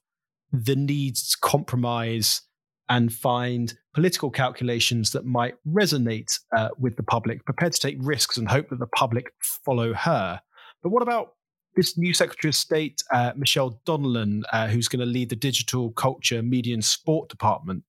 the 0.52 0.76
needs 0.76 1.30
to 1.30 1.38
compromise 1.42 2.42
and 2.90 3.14
find 3.14 3.76
political 3.94 4.30
calculations 4.30 5.12
that 5.12 5.26
might 5.26 5.56
resonate 5.66 6.38
uh, 6.56 6.70
with 6.78 6.98
the 6.98 7.04
public, 7.04 7.46
prepared 7.46 7.72
to 7.72 7.80
take 7.80 7.96
risks 8.00 8.38
and 8.38 8.50
hope 8.50 8.70
that 8.70 8.80
the 8.80 8.88
public 8.88 9.32
follow 9.66 9.94
her. 9.94 10.42
But 10.84 10.90
what 10.90 11.02
about 11.02 11.36
this 11.76 11.98
new 11.98 12.14
Secretary 12.14 12.50
of 12.50 12.56
State, 12.56 13.02
uh, 13.14 13.32
Michelle 13.38 13.80
Donelan, 13.86 14.42
uh, 14.52 14.68
who's 14.68 14.90
going 14.90 15.00
to 15.00 15.06
lead 15.06 15.30
the 15.30 15.38
digital 15.38 15.92
culture, 15.92 16.42
media, 16.42 16.74
and 16.74 16.84
sport 16.84 17.30
department? 17.30 17.84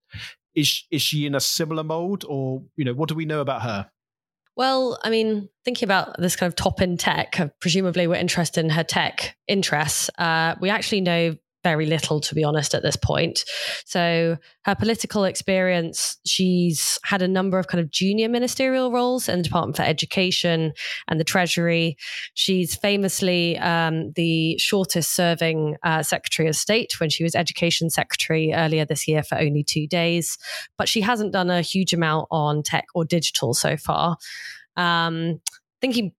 Is 0.55 0.85
is 0.91 1.03
she 1.03 1.27
in 1.27 1.35
a 1.35 1.41
similar 1.41 1.83
mold, 1.83 2.25
or 2.29 2.63
you 2.77 2.85
know, 2.85 2.95
what 2.95 3.09
do 3.09 3.15
we 3.15 3.25
know 3.25 3.41
about 3.41 3.63
her? 3.63 3.91
Well, 4.57 4.99
I 5.03 5.11
mean, 5.11 5.49
thinking 5.65 5.87
about 5.87 6.21
this 6.21 6.37
kind 6.37 6.49
of 6.49 6.57
top 6.57 6.83
in 6.83 6.97
tech, 6.97 7.39
presumably 7.61 8.07
we're 8.07 8.17
interested 8.17 8.65
in 8.65 8.71
her 8.71 8.85
tech 8.85 9.37
interests. 9.49 10.11
Uh, 10.19 10.57
we 10.61 10.69
actually 10.69 11.01
know 11.01 11.37
very 11.63 11.87
little, 11.87 12.21
to 12.21 12.35
be 12.35 12.45
honest, 12.45 12.75
at 12.75 12.83
this 12.83 12.97
point. 12.97 13.45
So, 13.85 14.37
her 14.65 14.75
political 14.75 15.25
experience, 15.25 16.19
she's 16.25 16.99
had 17.05 17.23
a 17.23 17.29
number 17.29 17.59
of 17.59 17.67
kind 17.67 17.81
of 17.81 17.91
junior 17.91 18.29
ministerial 18.29 18.93
roles 18.93 19.29
in 19.29 19.39
the 19.39 19.43
Department 19.45 19.77
for 19.77 19.83
Education 19.83 20.73
and 21.09 21.21
the 21.21 21.25
Treasury. 21.25 21.97
She's 22.35 22.75
famously 22.75 23.59
um, 23.59 24.13
the 24.13 24.57
shortest 24.59 25.15
serving 25.15 25.77
uh, 25.83 26.03
Secretary 26.03 26.49
of 26.49 26.57
State 26.57 27.01
when 27.01 27.11
she 27.11 27.25
was 27.25 27.35
Education 27.35 27.91
Secretary 27.91 28.53
earlier 28.55 28.85
this 28.85 29.09
year 29.09 29.23
for 29.23 29.39
only 29.39 29.65
two 29.65 29.87
days. 29.87 30.39
But 30.79 30.89
she 30.89 31.01
hasn't 31.01 31.33
done 31.33 31.51
a 31.51 31.63
huge 31.63 31.93
amount 31.93 32.29
on 32.31 32.63
tech 32.63 32.87
or 32.95 33.05
digital 33.05 33.55
so 33.55 33.77
far. 33.77 34.17
Um, 34.77 35.41
thinking 35.81 36.13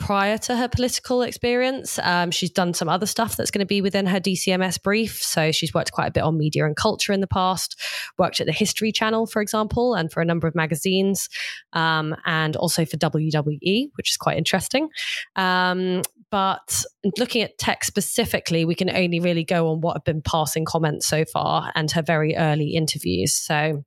prior 0.00 0.38
to 0.38 0.56
her 0.56 0.66
political 0.66 1.22
experience. 1.22 1.98
Um, 2.02 2.32
she's 2.32 2.50
done 2.50 2.74
some 2.74 2.88
other 2.88 3.06
stuff 3.06 3.36
that's 3.36 3.50
going 3.50 3.60
to 3.60 3.66
be 3.66 3.80
within 3.80 4.06
her 4.06 4.18
DCMS 4.18 4.82
brief. 4.82 5.22
So 5.22 5.52
she's 5.52 5.72
worked 5.72 5.92
quite 5.92 6.06
a 6.06 6.10
bit 6.10 6.22
on 6.22 6.36
media 6.36 6.66
and 6.66 6.74
culture 6.74 7.12
in 7.12 7.20
the 7.20 7.28
past, 7.28 7.78
worked 8.18 8.40
at 8.40 8.46
the 8.46 8.52
History 8.52 8.90
Channel, 8.90 9.26
for 9.26 9.42
example, 9.42 9.94
and 9.94 10.10
for 10.10 10.20
a 10.20 10.24
number 10.24 10.48
of 10.48 10.54
magazines, 10.54 11.28
um, 11.74 12.16
and 12.24 12.56
also 12.56 12.84
for 12.84 12.96
WWE, 12.96 13.90
which 13.94 14.10
is 14.10 14.16
quite 14.16 14.38
interesting. 14.38 14.88
Um, 15.36 16.02
but 16.30 16.84
looking 17.18 17.42
at 17.42 17.58
tech 17.58 17.84
specifically, 17.84 18.64
we 18.64 18.74
can 18.74 18.90
only 18.90 19.20
really 19.20 19.44
go 19.44 19.68
on 19.68 19.80
what 19.80 19.96
have 19.96 20.04
been 20.04 20.22
passing 20.22 20.64
comments 20.64 21.06
so 21.06 21.24
far 21.24 21.72
and 21.74 21.90
her 21.90 22.02
very 22.02 22.36
early 22.36 22.70
interviews. 22.70 23.34
So 23.34 23.84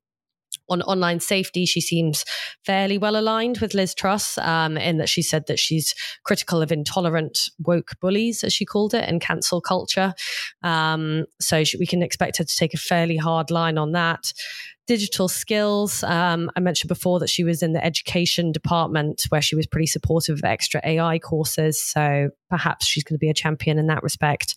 on 0.68 0.82
online 0.82 1.20
safety, 1.20 1.66
she 1.66 1.80
seems 1.80 2.24
fairly 2.64 2.98
well 2.98 3.16
aligned 3.16 3.58
with 3.58 3.74
Liz 3.74 3.94
Truss 3.94 4.38
um, 4.38 4.76
in 4.76 4.98
that 4.98 5.08
she 5.08 5.22
said 5.22 5.46
that 5.46 5.58
she's 5.58 5.94
critical 6.24 6.62
of 6.62 6.72
intolerant 6.72 7.38
woke 7.58 7.92
bullies, 8.00 8.44
as 8.44 8.52
she 8.52 8.64
called 8.64 8.94
it, 8.94 9.08
and 9.08 9.20
cancel 9.20 9.60
culture. 9.60 10.14
Um, 10.62 11.26
so 11.40 11.64
she, 11.64 11.76
we 11.76 11.86
can 11.86 12.02
expect 12.02 12.38
her 12.38 12.44
to 12.44 12.56
take 12.56 12.74
a 12.74 12.78
fairly 12.78 13.16
hard 13.16 13.50
line 13.50 13.78
on 13.78 13.92
that. 13.92 14.32
Digital 14.86 15.28
skills. 15.28 16.02
Um, 16.02 16.50
I 16.56 16.60
mentioned 16.60 16.88
before 16.88 17.18
that 17.20 17.30
she 17.30 17.42
was 17.42 17.62
in 17.62 17.72
the 17.72 17.84
education 17.84 18.52
department 18.52 19.22
where 19.30 19.40
she 19.40 19.56
was 19.56 19.66
pretty 19.66 19.86
supportive 19.86 20.38
of 20.38 20.44
extra 20.44 20.80
AI 20.84 21.18
courses. 21.18 21.82
So 21.82 22.30
perhaps 22.50 22.86
she's 22.86 23.02
going 23.02 23.14
to 23.14 23.18
be 23.18 23.30
a 23.30 23.34
champion 23.34 23.78
in 23.78 23.86
that 23.86 24.02
respect. 24.02 24.56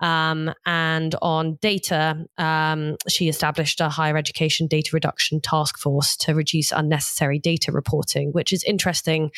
Um, 0.00 0.52
and 0.66 1.14
on 1.22 1.58
data, 1.60 2.26
um, 2.36 2.96
she 3.08 3.28
established 3.28 3.80
a 3.80 3.88
higher 3.88 4.16
education 4.16 4.66
data 4.66 4.90
reduction 4.92 5.40
task 5.40 5.78
force 5.78 6.16
to 6.18 6.34
reduce 6.34 6.72
unnecessary 6.72 7.38
data 7.38 7.72
reporting, 7.72 8.32
which 8.32 8.52
is 8.52 8.62
interesting 8.64 9.30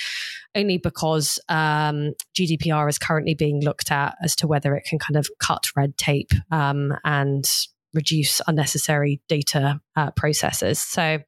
only 0.54 0.78
because 0.78 1.38
um, 1.48 2.14
GDPR 2.34 2.88
is 2.88 2.98
currently 2.98 3.34
being 3.34 3.60
looked 3.60 3.90
at 3.90 4.16
as 4.22 4.34
to 4.36 4.46
whether 4.46 4.74
it 4.74 4.84
can 4.84 4.98
kind 4.98 5.16
of 5.16 5.28
cut 5.38 5.68
red 5.76 5.96
tape 5.96 6.32
um, 6.50 6.96
and 7.04 7.46
reduce 7.96 8.40
unnecessary 8.46 9.20
data 9.28 9.80
uh, 9.96 10.10
processes. 10.12 10.78
So 10.78 11.18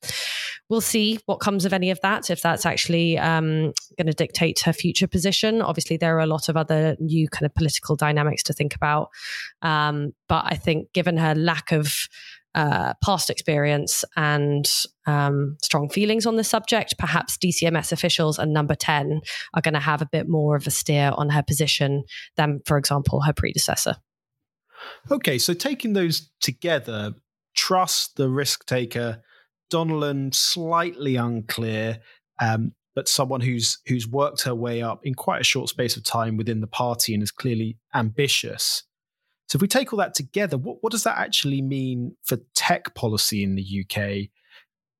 we'll 0.69 0.81
see 0.81 1.19
what 1.27 1.41
comes 1.41 1.65
of 1.65 1.73
any 1.73 1.91
of 1.91 2.01
that, 2.03 2.31
if 2.31 2.43
that's 2.43 2.67
actually 2.67 3.19
um, 3.19 3.73
going 3.97 4.07
to 4.07 4.13
dictate 4.13 4.61
her 4.61 4.73
future 4.73 5.09
position. 5.09 5.63
Obviously, 5.63 5.97
there 5.97 6.17
are 6.17 6.21
a 6.21 6.27
lot 6.27 6.49
of 6.49 6.57
other 6.57 6.97
new 7.01 7.29
kind 7.29 7.47
of 7.47 7.55
political 7.55 7.97
dynamics 7.97 8.43
to 8.45 8.53
think 8.53 8.75
about. 8.75 9.09
Um, 9.63 10.13
but 10.29 10.45
I 10.47 10.57
think 10.57 10.93
given 10.93 11.17
her 11.17 11.35
lack 11.35 11.73
of 11.73 12.09
uh, 12.55 12.95
past 13.05 13.31
experience 13.31 14.05
and 14.17 14.69
um, 15.07 15.57
strong 15.63 15.89
feelings 15.89 16.27
on 16.27 16.37
the 16.37 16.45
subject, 16.45 16.99
perhaps 16.99 17.37
DCMS 17.37 17.93
officials 17.93 18.39
and 18.39 18.53
number 18.53 18.75
10 18.75 19.21
are 19.55 19.63
going 19.63 19.75
to 19.75 19.81
have 19.81 20.03
a 20.03 20.09
bit 20.11 20.29
more 20.29 20.57
of 20.57 20.67
a 20.67 20.71
steer 20.71 21.13
on 21.17 21.31
her 21.31 21.43
position 21.43 22.05
than, 22.37 22.61
for 22.67 22.77
example, 22.77 23.21
her 23.23 23.33
predecessor. 23.33 23.97
Okay, 25.11 25.39
so 25.39 25.55
taking 25.55 25.93
those 25.93 26.31
together, 26.41 27.15
Truss 27.55 28.09
the 28.17 28.29
risk 28.29 28.67
taker, 28.67 29.23
Donelan 29.73 30.35
slightly 30.35 31.17
unclear, 31.17 32.01
um, 32.41 32.73
but 32.95 33.09
someone 33.09 33.41
who's 33.41 33.79
who's 33.87 34.07
worked 34.07 34.43
her 34.43 34.55
way 34.55 34.83
up 34.83 35.01
in 35.05 35.15
quite 35.15 35.41
a 35.41 35.45
short 35.45 35.69
space 35.69 35.97
of 35.97 36.05
time 36.05 36.37
within 36.37 36.61
the 36.61 36.67
party 36.67 37.15
and 37.15 37.23
is 37.23 37.31
clearly 37.31 37.77
ambitious. 37.95 38.85
So 39.49 39.57
if 39.57 39.63
we 39.63 39.69
take 39.69 39.93
all 39.93 39.99
that 39.99 40.15
together, 40.15 40.59
what, 40.59 40.79
what 40.83 40.93
does 40.93 41.05
that 41.05 41.19
actually 41.19 41.63
mean 41.63 42.17
for 42.23 42.39
tech 42.55 42.95
policy 42.95 43.43
in 43.43 43.55
the 43.55 43.85
UK? 43.85 44.29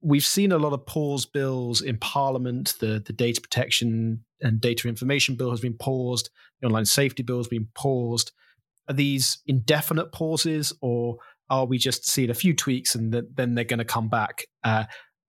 We've 0.01 0.25
seen 0.25 0.53
a 0.53 0.59
lot 0.59 0.73
of 0.73 0.87
pause 0.87 1.27
bills 1.27 1.83
in 1.83 1.99
Parliament. 1.99 2.75
The, 2.81 3.03
the 3.05 3.13
data 3.13 3.41
protection 3.41 4.25
and 4.41 4.61
data 4.61 4.89
information 4.89 5.35
bill 5.35 5.51
has 5.51 5.61
been 5.61 5.75
paused. 5.75 6.31
The 6.61 6.69
online 6.69 6.87
safety 6.87 7.23
bill 7.23 7.39
has 7.39 7.49
been 7.49 7.69
paused 7.75 8.33
are 8.89 8.95
these 8.95 9.39
indefinite 9.47 10.13
pauses 10.13 10.73
or 10.81 11.19
are 11.51 11.67
we 11.67 11.79
just 11.79 12.09
seeing 12.09 12.31
a 12.31 12.35
few 12.35 12.55
tweaks 12.55 12.95
and 12.95 13.13
then 13.35 13.55
they're 13.55 13.65
going 13.65 13.79
to 13.79 13.85
come 13.85 14.09
back 14.09 14.47
uh, 14.65 14.85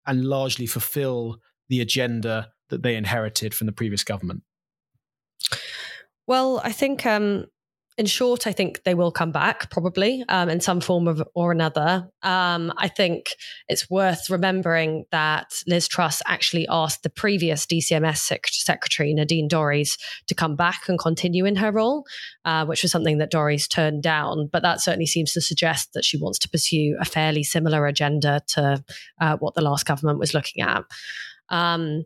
and 0.06 0.26
largely 0.26 0.66
fulfill 0.66 1.38
the 1.70 1.82
agenda 1.82 2.50
that 2.70 2.84
they 2.84 2.96
inherited 2.96 3.54
from 3.54 3.68
the 3.68 3.74
previous 3.74 4.04
government? 4.04 4.44
Well, 6.26 6.60
I 6.64 6.72
think 6.72 7.06
um, 7.06 7.46
in 7.98 8.06
short, 8.06 8.46
I 8.46 8.52
think 8.52 8.84
they 8.84 8.94
will 8.94 9.12
come 9.12 9.32
back 9.32 9.72
probably 9.72 10.24
um, 10.30 10.50
in 10.50 10.60
some 10.60 10.80
form 10.82 11.08
of, 11.08 11.24
or 11.34 11.52
another. 11.52 12.08
Um, 12.22 12.72
I 12.78 12.88
think 12.88 13.26
it's 13.68 13.90
worth 13.90 14.30
remembering 14.30 15.06
that 15.12 15.52
Liz 15.66 15.88
Truss 15.88 16.22
actually 16.28 16.68
asked 16.70 17.02
the 17.02 17.10
previous 17.10 17.66
DCMS 17.66 18.18
sec- 18.18 18.48
secretary, 18.50 19.16
Nadine 19.16 19.50
Dorries, 19.50 19.98
to 20.28 20.36
come 20.36 20.56
back 20.56 20.88
and 20.88 21.00
continue 21.00 21.46
in 21.46 21.56
her 21.56 21.72
role, 21.72 22.06
uh, 22.46 22.66
which 22.66 22.84
was 22.84 22.92
something 22.92 23.18
that 23.18 23.32
Dorries 23.32 23.68
turned 23.68 24.04
down. 24.04 24.48
But 24.52 24.62
that 24.62 24.80
certainly 24.80 25.08
seems 25.08 25.34
to 25.34 25.42
suggest 25.42 25.94
that 25.94 26.06
she 26.06 26.20
wants 26.20 26.38
to 26.40 26.50
pursue 26.50 26.98
a 27.00 27.06
fairly 27.06 27.42
similar 27.42 27.88
agenda 27.88 28.42
to 28.50 28.84
uh, 29.20 29.38
what 29.38 29.56
the 29.56 29.62
last 29.62 29.88
government 29.88 30.20
was 30.20 30.36
looking 30.36 30.62
at. 30.62 30.84
Um, 31.50 32.04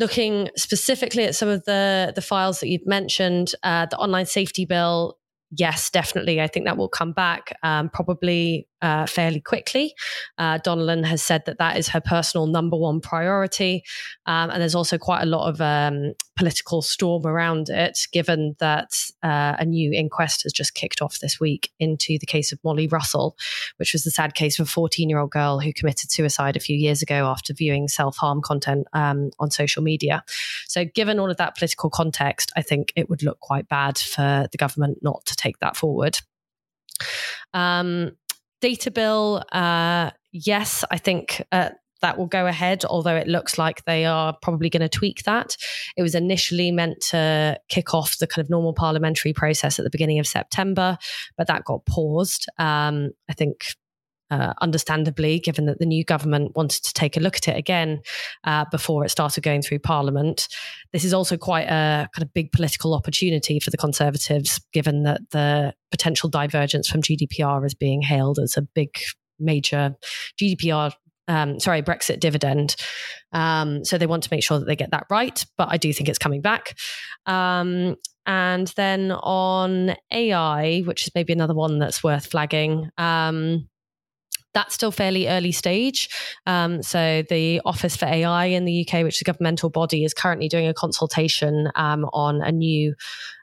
looking 0.00 0.48
specifically 0.56 1.24
at 1.24 1.36
some 1.36 1.48
of 1.48 1.64
the 1.64 2.12
the 2.14 2.22
files 2.22 2.58
that 2.60 2.68
you've 2.68 2.86
mentioned, 2.86 3.52
uh, 3.62 3.86
the 3.86 3.98
online 3.98 4.26
safety 4.26 4.64
bill. 4.64 5.18
Yes, 5.56 5.90
definitely. 5.90 6.40
I 6.40 6.46
think 6.46 6.66
that 6.66 6.76
will 6.76 6.88
come 6.88 7.12
back 7.12 7.52
um, 7.62 7.90
probably 7.90 8.66
uh, 8.82 9.06
fairly 9.06 9.40
quickly. 9.40 9.94
Uh, 10.38 10.58
has 11.04 11.22
said 11.22 11.42
that 11.46 11.58
that 11.58 11.76
is 11.76 11.88
her 11.88 12.00
personal 12.00 12.46
number 12.46 12.76
one 12.76 13.00
priority. 13.00 13.82
Um, 14.26 14.50
and 14.50 14.60
there's 14.60 14.74
also 14.74 14.98
quite 14.98 15.22
a 15.22 15.26
lot 15.26 15.48
of 15.48 15.60
um, 15.60 16.14
political 16.36 16.82
storm 16.82 17.26
around 17.26 17.68
it, 17.68 18.06
given 18.12 18.56
that 18.60 18.94
uh, 19.22 19.56
a 19.58 19.64
new 19.64 19.92
inquest 19.92 20.42
has 20.44 20.52
just 20.52 20.74
kicked 20.74 21.02
off 21.02 21.18
this 21.18 21.38
week 21.38 21.70
into 21.78 22.18
the 22.18 22.26
case 22.26 22.52
of 22.52 22.58
Molly 22.64 22.86
Russell, 22.86 23.36
which 23.76 23.92
was 23.92 24.04
the 24.04 24.10
sad 24.10 24.34
case 24.34 24.58
of 24.58 24.66
a 24.66 24.70
14 24.70 25.08
year 25.08 25.18
old 25.18 25.30
girl 25.30 25.60
who 25.60 25.72
committed 25.72 26.10
suicide 26.10 26.56
a 26.56 26.60
few 26.60 26.76
years 26.76 27.02
ago 27.02 27.26
after 27.26 27.52
viewing 27.52 27.88
self 27.88 28.16
harm 28.16 28.40
content 28.40 28.86
um, 28.92 29.30
on 29.38 29.50
social 29.50 29.82
media. 29.82 30.24
So, 30.66 30.84
given 30.84 31.18
all 31.18 31.30
of 31.30 31.36
that 31.36 31.56
political 31.56 31.90
context, 31.90 32.52
I 32.56 32.62
think 32.62 32.92
it 32.96 33.10
would 33.10 33.22
look 33.22 33.40
quite 33.40 33.68
bad 33.68 33.98
for 33.98 34.48
the 34.50 34.58
government 34.58 34.98
not 35.02 35.24
to 35.26 35.36
take 35.36 35.58
that 35.58 35.76
forward. 35.76 36.18
Um, 37.52 38.12
data 38.60 38.90
bill, 38.90 39.42
uh, 39.52 40.10
yes, 40.32 40.84
I 40.90 40.98
think 40.98 41.42
uh, 41.52 41.70
that 42.02 42.18
will 42.18 42.26
go 42.26 42.46
ahead, 42.46 42.84
although 42.84 43.16
it 43.16 43.28
looks 43.28 43.58
like 43.58 43.84
they 43.84 44.04
are 44.04 44.36
probably 44.42 44.70
going 44.70 44.80
to 44.80 44.88
tweak 44.88 45.24
that. 45.24 45.56
It 45.96 46.02
was 46.02 46.14
initially 46.14 46.70
meant 46.70 47.00
to 47.10 47.58
kick 47.68 47.94
off 47.94 48.18
the 48.18 48.26
kind 48.26 48.44
of 48.44 48.50
normal 48.50 48.72
parliamentary 48.72 49.32
process 49.32 49.78
at 49.78 49.84
the 49.84 49.90
beginning 49.90 50.18
of 50.18 50.26
September, 50.26 50.98
but 51.36 51.46
that 51.46 51.64
got 51.64 51.84
paused. 51.86 52.46
Um, 52.58 53.10
I 53.28 53.34
think 53.34 53.74
uh, 54.30 54.52
understandably, 54.60 55.38
given 55.38 55.66
that 55.66 55.78
the 55.78 55.86
new 55.86 56.04
government 56.04 56.54
wanted 56.54 56.82
to 56.84 56.92
take 56.92 57.16
a 57.16 57.20
look 57.20 57.36
at 57.36 57.48
it 57.48 57.56
again 57.56 58.00
uh, 58.44 58.64
before 58.70 59.04
it 59.04 59.10
started 59.10 59.42
going 59.42 59.62
through 59.62 59.78
Parliament. 59.78 60.48
This 60.92 61.04
is 61.04 61.14
also 61.14 61.36
quite 61.36 61.66
a 61.66 62.08
kind 62.14 62.22
of 62.22 62.32
big 62.32 62.52
political 62.52 62.94
opportunity 62.94 63.60
for 63.60 63.70
the 63.70 63.76
Conservatives, 63.76 64.60
given 64.72 65.02
that 65.04 65.20
the 65.30 65.74
potential 65.90 66.28
divergence 66.28 66.88
from 66.88 67.02
GDPR 67.02 67.64
is 67.64 67.74
being 67.74 68.02
hailed 68.02 68.38
as 68.38 68.56
a 68.56 68.62
big, 68.62 68.90
major 69.38 69.94
GDPR. 70.40 70.92
Um, 71.28 71.60
sorry, 71.60 71.82
Brexit 71.82 72.18
dividend. 72.20 72.74
Um, 73.32 73.84
so 73.84 73.98
they 73.98 74.06
want 74.06 74.24
to 74.24 74.28
make 74.32 74.42
sure 74.42 74.58
that 74.58 74.64
they 74.64 74.76
get 74.76 74.90
that 74.90 75.06
right, 75.10 75.44
but 75.56 75.68
I 75.70 75.76
do 75.76 75.92
think 75.92 76.08
it's 76.08 76.18
coming 76.18 76.40
back. 76.40 76.76
Um, 77.26 77.96
and 78.26 78.68
then 78.76 79.12
on 79.12 79.94
AI, 80.12 80.80
which 80.80 81.04
is 81.04 81.14
maybe 81.14 81.32
another 81.32 81.54
one 81.54 81.78
that's 81.78 82.04
worth 82.04 82.26
flagging. 82.26 82.90
Um, 82.98 83.68
that's 84.54 84.74
still 84.74 84.90
fairly 84.90 85.28
early 85.28 85.52
stage. 85.52 86.08
Um, 86.46 86.82
so 86.82 87.22
the 87.28 87.60
Office 87.64 87.96
for 87.96 88.06
AI 88.06 88.46
in 88.46 88.64
the 88.64 88.86
UK, 88.86 89.04
which 89.04 89.16
is 89.16 89.22
a 89.22 89.24
governmental 89.24 89.70
body, 89.70 90.04
is 90.04 90.14
currently 90.14 90.48
doing 90.48 90.66
a 90.66 90.74
consultation 90.74 91.70
um, 91.74 92.04
on 92.12 92.42
a 92.42 92.52
new 92.52 92.94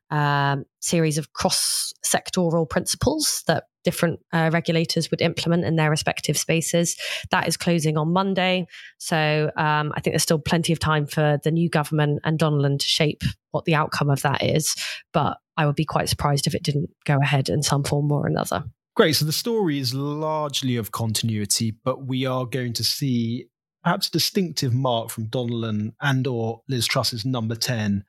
um, 0.09 0.63
series 0.79 1.17
of 1.17 1.33
cross-sectoral 1.33 2.69
principles 2.69 3.43
that 3.47 3.65
different 3.83 4.19
uh, 4.33 4.49
regulators 4.51 5.11
would 5.11 5.21
implement 5.21 5.65
in 5.65 5.75
their 5.75 5.89
respective 5.89 6.37
spaces. 6.37 6.97
That 7.31 7.47
is 7.47 7.57
closing 7.57 7.97
on 7.97 8.11
Monday. 8.11 8.67
So 8.97 9.51
um, 9.55 9.93
I 9.95 10.01
think 10.01 10.13
there's 10.13 10.23
still 10.23 10.39
plenty 10.39 10.73
of 10.73 10.79
time 10.79 11.07
for 11.07 11.39
the 11.43 11.51
new 11.51 11.69
government 11.69 12.19
and 12.23 12.39
Donelan 12.39 12.79
to 12.79 12.85
shape 12.85 13.21
what 13.51 13.65
the 13.65 13.75
outcome 13.75 14.09
of 14.09 14.21
that 14.23 14.43
is. 14.43 14.75
But 15.13 15.37
I 15.55 15.65
would 15.65 15.75
be 15.75 15.85
quite 15.85 16.09
surprised 16.09 16.47
if 16.47 16.55
it 16.55 16.63
didn't 16.63 16.89
go 17.05 17.17
ahead 17.21 17.49
in 17.49 17.63
some 17.63 17.83
form 17.83 18.11
or 18.11 18.27
another. 18.27 18.65
Great. 18.97 19.15
So 19.15 19.25
the 19.25 19.31
story 19.31 19.77
is 19.77 19.93
largely 19.93 20.75
of 20.75 20.91
continuity, 20.91 21.69
but 21.85 22.07
we 22.07 22.25
are 22.25 22.47
going 22.47 22.73
to 22.73 22.83
see 22.83 23.45
perhaps 23.83 24.07
a 24.07 24.11
distinctive 24.11 24.73
mark 24.73 25.11
from 25.11 25.27
Donelan 25.27 25.93
and 26.01 26.25
or 26.25 26.63
Liz 26.67 26.87
Truss's 26.87 27.23
number 27.23 27.53
10 27.53 28.03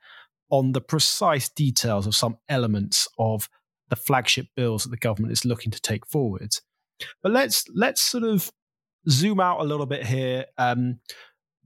on 0.49 0.71
the 0.71 0.81
precise 0.81 1.47
details 1.47 2.07
of 2.07 2.15
some 2.15 2.39
elements 2.49 3.07
of 3.19 3.47
the 3.89 3.95
flagship 3.95 4.47
bills 4.55 4.81
that 4.81 4.89
the 4.89 4.97
government 4.97 5.31
is 5.31 5.45
looking 5.45 5.71
to 5.71 5.79
take 5.79 6.07
forward. 6.07 6.55
But 7.21 7.33
let's 7.33 7.65
let's 7.75 8.01
sort 8.01 8.23
of 8.23 8.51
zoom 9.07 9.39
out 9.39 9.61
a 9.61 9.65
little 9.65 9.85
bit 9.85 10.07
here. 10.07 10.45
Um, 10.57 11.01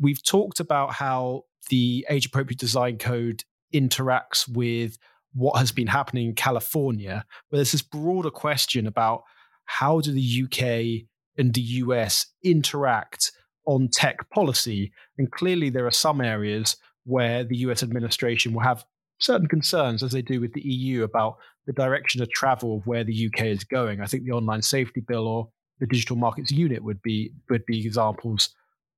we've 0.01 0.21
talked 0.21 0.59
about 0.59 0.95
how 0.95 1.43
the 1.69 2.05
age 2.09 2.25
appropriate 2.25 2.59
design 2.59 2.97
code 2.97 3.45
interacts 3.73 4.53
with 4.53 4.97
what 5.33 5.57
has 5.57 5.71
been 5.71 5.87
happening 5.87 6.27
in 6.27 6.35
California, 6.35 7.25
but 7.49 7.57
there's 7.57 7.71
this 7.71 7.81
broader 7.81 8.29
question 8.29 8.87
about 8.87 9.23
how 9.65 10.01
do 10.01 10.11
the 10.11 10.43
UK 10.43 11.07
and 11.37 11.53
the 11.53 11.61
US 11.61 12.27
interact 12.43 13.31
on 13.65 13.89
tech 13.89 14.29
policy? 14.29 14.91
And 15.17 15.31
clearly, 15.31 15.69
there 15.69 15.87
are 15.87 15.91
some 15.91 16.21
areas 16.21 16.75
where 17.05 17.43
the 17.43 17.57
US 17.57 17.83
administration 17.83 18.53
will 18.53 18.61
have 18.61 18.85
certain 19.19 19.47
concerns, 19.47 20.03
as 20.03 20.11
they 20.11 20.21
do 20.21 20.41
with 20.41 20.53
the 20.53 20.61
EU, 20.61 21.03
about 21.03 21.37
the 21.65 21.73
direction 21.73 22.21
of 22.21 22.29
travel 22.31 22.77
of 22.77 22.87
where 22.87 23.03
the 23.03 23.27
UK 23.27 23.45
is 23.45 23.63
going. 23.63 24.01
I 24.01 24.05
think 24.05 24.23
the 24.23 24.31
online 24.31 24.61
safety 24.61 25.01
bill 25.01 25.27
or 25.27 25.49
the 25.79 25.87
digital 25.87 26.15
markets 26.15 26.51
unit 26.51 26.83
would 26.83 27.01
be 27.01 27.31
would 27.49 27.65
be 27.65 27.85
examples 27.85 28.49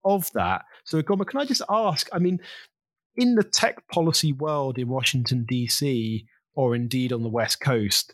of 0.04 0.32
that. 0.34 0.64
So, 0.84 1.02
Goma, 1.02 1.26
can 1.26 1.40
I 1.40 1.46
just 1.46 1.62
ask? 1.70 2.08
I 2.12 2.20
mean, 2.20 2.40
in 3.16 3.36
the 3.36 3.44
tech 3.44 3.88
policy 3.88 4.34
world 4.34 4.78
in 4.78 4.88
Washington, 4.88 5.46
D.C., 5.48 6.26
or 6.54 6.76
indeed 6.76 7.12
on 7.12 7.24
the 7.24 7.30
West 7.30 7.60
Coast, 7.60 8.14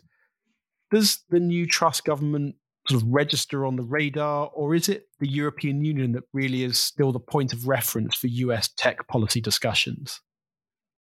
does 0.90 1.22
the 1.30 1.40
new 1.40 1.66
Truss 1.66 2.00
government 2.00 2.56
sort 2.88 3.02
of 3.02 3.08
register 3.08 3.64
on 3.64 3.76
the 3.76 3.82
radar, 3.82 4.50
or 4.54 4.74
is 4.74 4.88
it 4.88 5.06
the 5.20 5.28
European 5.28 5.84
Union 5.84 6.12
that 6.12 6.24
really 6.32 6.64
is 6.64 6.80
still 6.80 7.12
the 7.12 7.20
point 7.20 7.52
of 7.52 7.68
reference 7.68 8.16
for 8.16 8.26
US 8.26 8.68
tech 8.76 9.06
policy 9.08 9.40
discussions? 9.40 10.20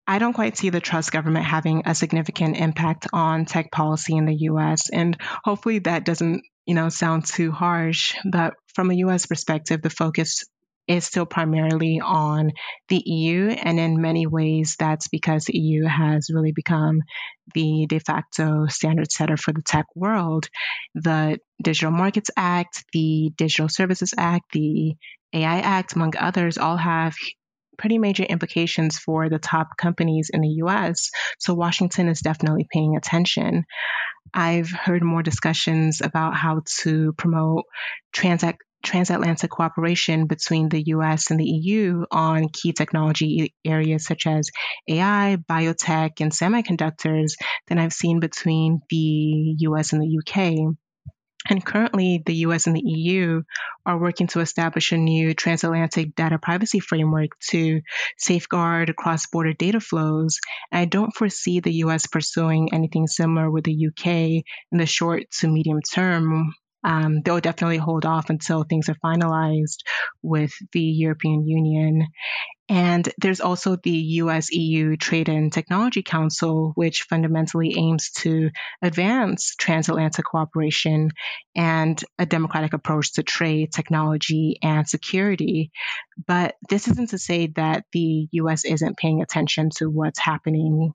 I 0.07 0.19
don't 0.19 0.33
quite 0.33 0.57
see 0.57 0.69
the 0.69 0.81
Truss 0.81 1.09
government 1.09 1.45
having 1.45 1.83
a 1.85 1.95
significant 1.95 2.57
impact 2.57 3.07
on 3.13 3.45
tech 3.45 3.71
policy 3.71 4.15
in 4.15 4.25
the 4.25 4.35
US. 4.35 4.89
And 4.89 5.17
hopefully 5.43 5.79
that 5.79 6.05
doesn't, 6.05 6.43
you 6.65 6.75
know, 6.75 6.89
sound 6.89 7.25
too 7.25 7.51
harsh. 7.51 8.15
But 8.29 8.55
from 8.73 8.91
a 8.91 8.95
US 8.95 9.25
perspective, 9.25 9.81
the 9.81 9.89
focus 9.89 10.43
is 10.91 11.05
still 11.05 11.25
primarily 11.25 12.01
on 12.03 12.51
the 12.89 13.01
EU. 13.05 13.49
And 13.49 13.79
in 13.79 14.01
many 14.01 14.27
ways, 14.27 14.75
that's 14.77 15.07
because 15.07 15.45
the 15.45 15.57
EU 15.57 15.85
has 15.85 16.29
really 16.33 16.51
become 16.51 17.01
the 17.53 17.85
de 17.87 17.99
facto 17.99 18.67
standard 18.67 19.11
setter 19.11 19.37
for 19.37 19.53
the 19.53 19.61
tech 19.61 19.85
world. 19.95 20.47
The 20.95 21.39
Digital 21.61 21.91
Markets 21.91 22.31
Act, 22.35 22.83
the 22.93 23.31
Digital 23.35 23.69
Services 23.69 24.13
Act, 24.17 24.51
the 24.51 24.95
AI 25.33 25.59
Act, 25.59 25.95
among 25.95 26.13
others, 26.17 26.57
all 26.57 26.77
have 26.77 27.15
pretty 27.81 27.97
major 27.97 28.23
implications 28.23 28.97
for 28.97 29.27
the 29.27 29.39
top 29.39 29.75
companies 29.75 30.29
in 30.31 30.39
the 30.39 30.61
US. 30.65 31.09
So 31.39 31.53
Washington 31.53 32.07
is 32.07 32.21
definitely 32.21 32.67
paying 32.71 32.95
attention. 32.95 33.63
I've 34.33 34.69
heard 34.69 35.03
more 35.03 35.23
discussions 35.23 35.99
about 36.01 36.35
how 36.35 36.61
to 36.83 37.13
promote 37.17 37.65
transact 38.13 38.59
transatlantic 38.83 39.51
cooperation 39.51 40.25
between 40.25 40.69
the 40.69 40.83
US 40.87 41.29
and 41.29 41.39
the 41.39 41.45
EU 41.45 42.03
on 42.11 42.49
key 42.49 42.73
technology 42.73 43.53
areas 43.63 44.05
such 44.05 44.25
as 44.25 44.49
AI, 44.87 45.37
biotech, 45.49 46.19
and 46.19 46.31
semiconductors 46.31 47.33
than 47.67 47.77
I've 47.77 47.93
seen 47.93 48.19
between 48.19 48.81
the 48.89 49.55
US 49.59 49.93
and 49.93 50.01
the 50.01 50.19
UK. 50.19 50.75
And 51.49 51.65
currently, 51.65 52.21
the 52.25 52.35
US 52.47 52.67
and 52.67 52.75
the 52.75 52.83
EU 52.83 53.41
are 53.85 53.99
working 53.99 54.27
to 54.27 54.41
establish 54.41 54.91
a 54.91 54.97
new 54.97 55.33
transatlantic 55.33 56.15
data 56.15 56.37
privacy 56.37 56.79
framework 56.79 57.31
to 57.49 57.81
safeguard 58.17 58.95
cross 58.95 59.25
border 59.25 59.53
data 59.53 59.79
flows. 59.79 60.39
And 60.71 60.81
I 60.81 60.85
don't 60.85 61.15
foresee 61.15 61.59
the 61.59 61.73
US 61.85 62.05
pursuing 62.05 62.73
anything 62.73 63.07
similar 63.07 63.49
with 63.49 63.63
the 63.63 63.87
UK 63.87 64.07
in 64.71 64.77
the 64.77 64.85
short 64.85 65.23
to 65.39 65.47
medium 65.47 65.81
term 65.81 66.53
um, 66.83 67.21
they'll 67.21 67.39
definitely 67.39 67.77
hold 67.77 68.05
off 68.05 68.29
until 68.29 68.63
things 68.63 68.89
are 68.89 68.95
finalized 68.95 69.79
with 70.21 70.53
the 70.71 70.81
European 70.81 71.47
Union. 71.47 72.07
And 72.69 73.07
there's 73.17 73.41
also 73.41 73.75
the 73.75 73.91
US 73.91 74.49
EU 74.51 74.95
Trade 74.95 75.27
and 75.27 75.51
Technology 75.51 76.03
Council, 76.03 76.71
which 76.75 77.01
fundamentally 77.09 77.75
aims 77.77 78.11
to 78.19 78.49
advance 78.81 79.55
transatlantic 79.57 80.23
cooperation 80.23 81.09
and 81.53 82.01
a 82.17 82.25
democratic 82.25 82.71
approach 82.71 83.13
to 83.13 83.23
trade, 83.23 83.73
technology, 83.73 84.57
and 84.63 84.87
security. 84.87 85.71
But 86.25 86.55
this 86.69 86.87
isn't 86.87 87.09
to 87.09 87.17
say 87.17 87.47
that 87.57 87.83
the 87.91 88.29
US 88.31 88.63
isn't 88.63 88.97
paying 88.97 89.21
attention 89.21 89.69
to 89.77 89.89
what's 89.89 90.19
happening 90.19 90.93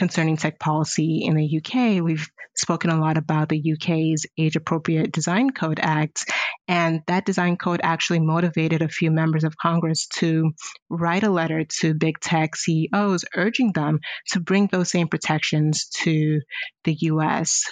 concerning 0.00 0.38
tech 0.38 0.58
policy 0.58 1.26
in 1.26 1.36
the 1.36 1.58
UK, 1.58 2.02
we've 2.02 2.26
spoken 2.56 2.88
a 2.88 2.98
lot 2.98 3.18
about 3.18 3.50
the 3.50 3.74
UK's 3.74 4.24
Age 4.38 4.56
Appropriate 4.56 5.12
Design 5.12 5.50
Code 5.50 5.78
Act. 5.78 6.24
And 6.66 7.02
that 7.06 7.26
design 7.26 7.58
code 7.58 7.80
actually 7.82 8.20
motivated 8.20 8.80
a 8.80 8.88
few 8.88 9.10
members 9.10 9.44
of 9.44 9.58
Congress 9.58 10.06
to 10.14 10.52
write 10.88 11.22
a 11.22 11.28
letter 11.28 11.66
to 11.80 11.92
big 11.92 12.18
tech 12.18 12.56
CEOs 12.56 13.26
urging 13.36 13.72
them 13.74 13.98
to 14.28 14.40
bring 14.40 14.68
those 14.72 14.90
same 14.90 15.08
protections 15.08 15.88
to 16.02 16.40
the 16.84 16.96
US. 17.00 17.64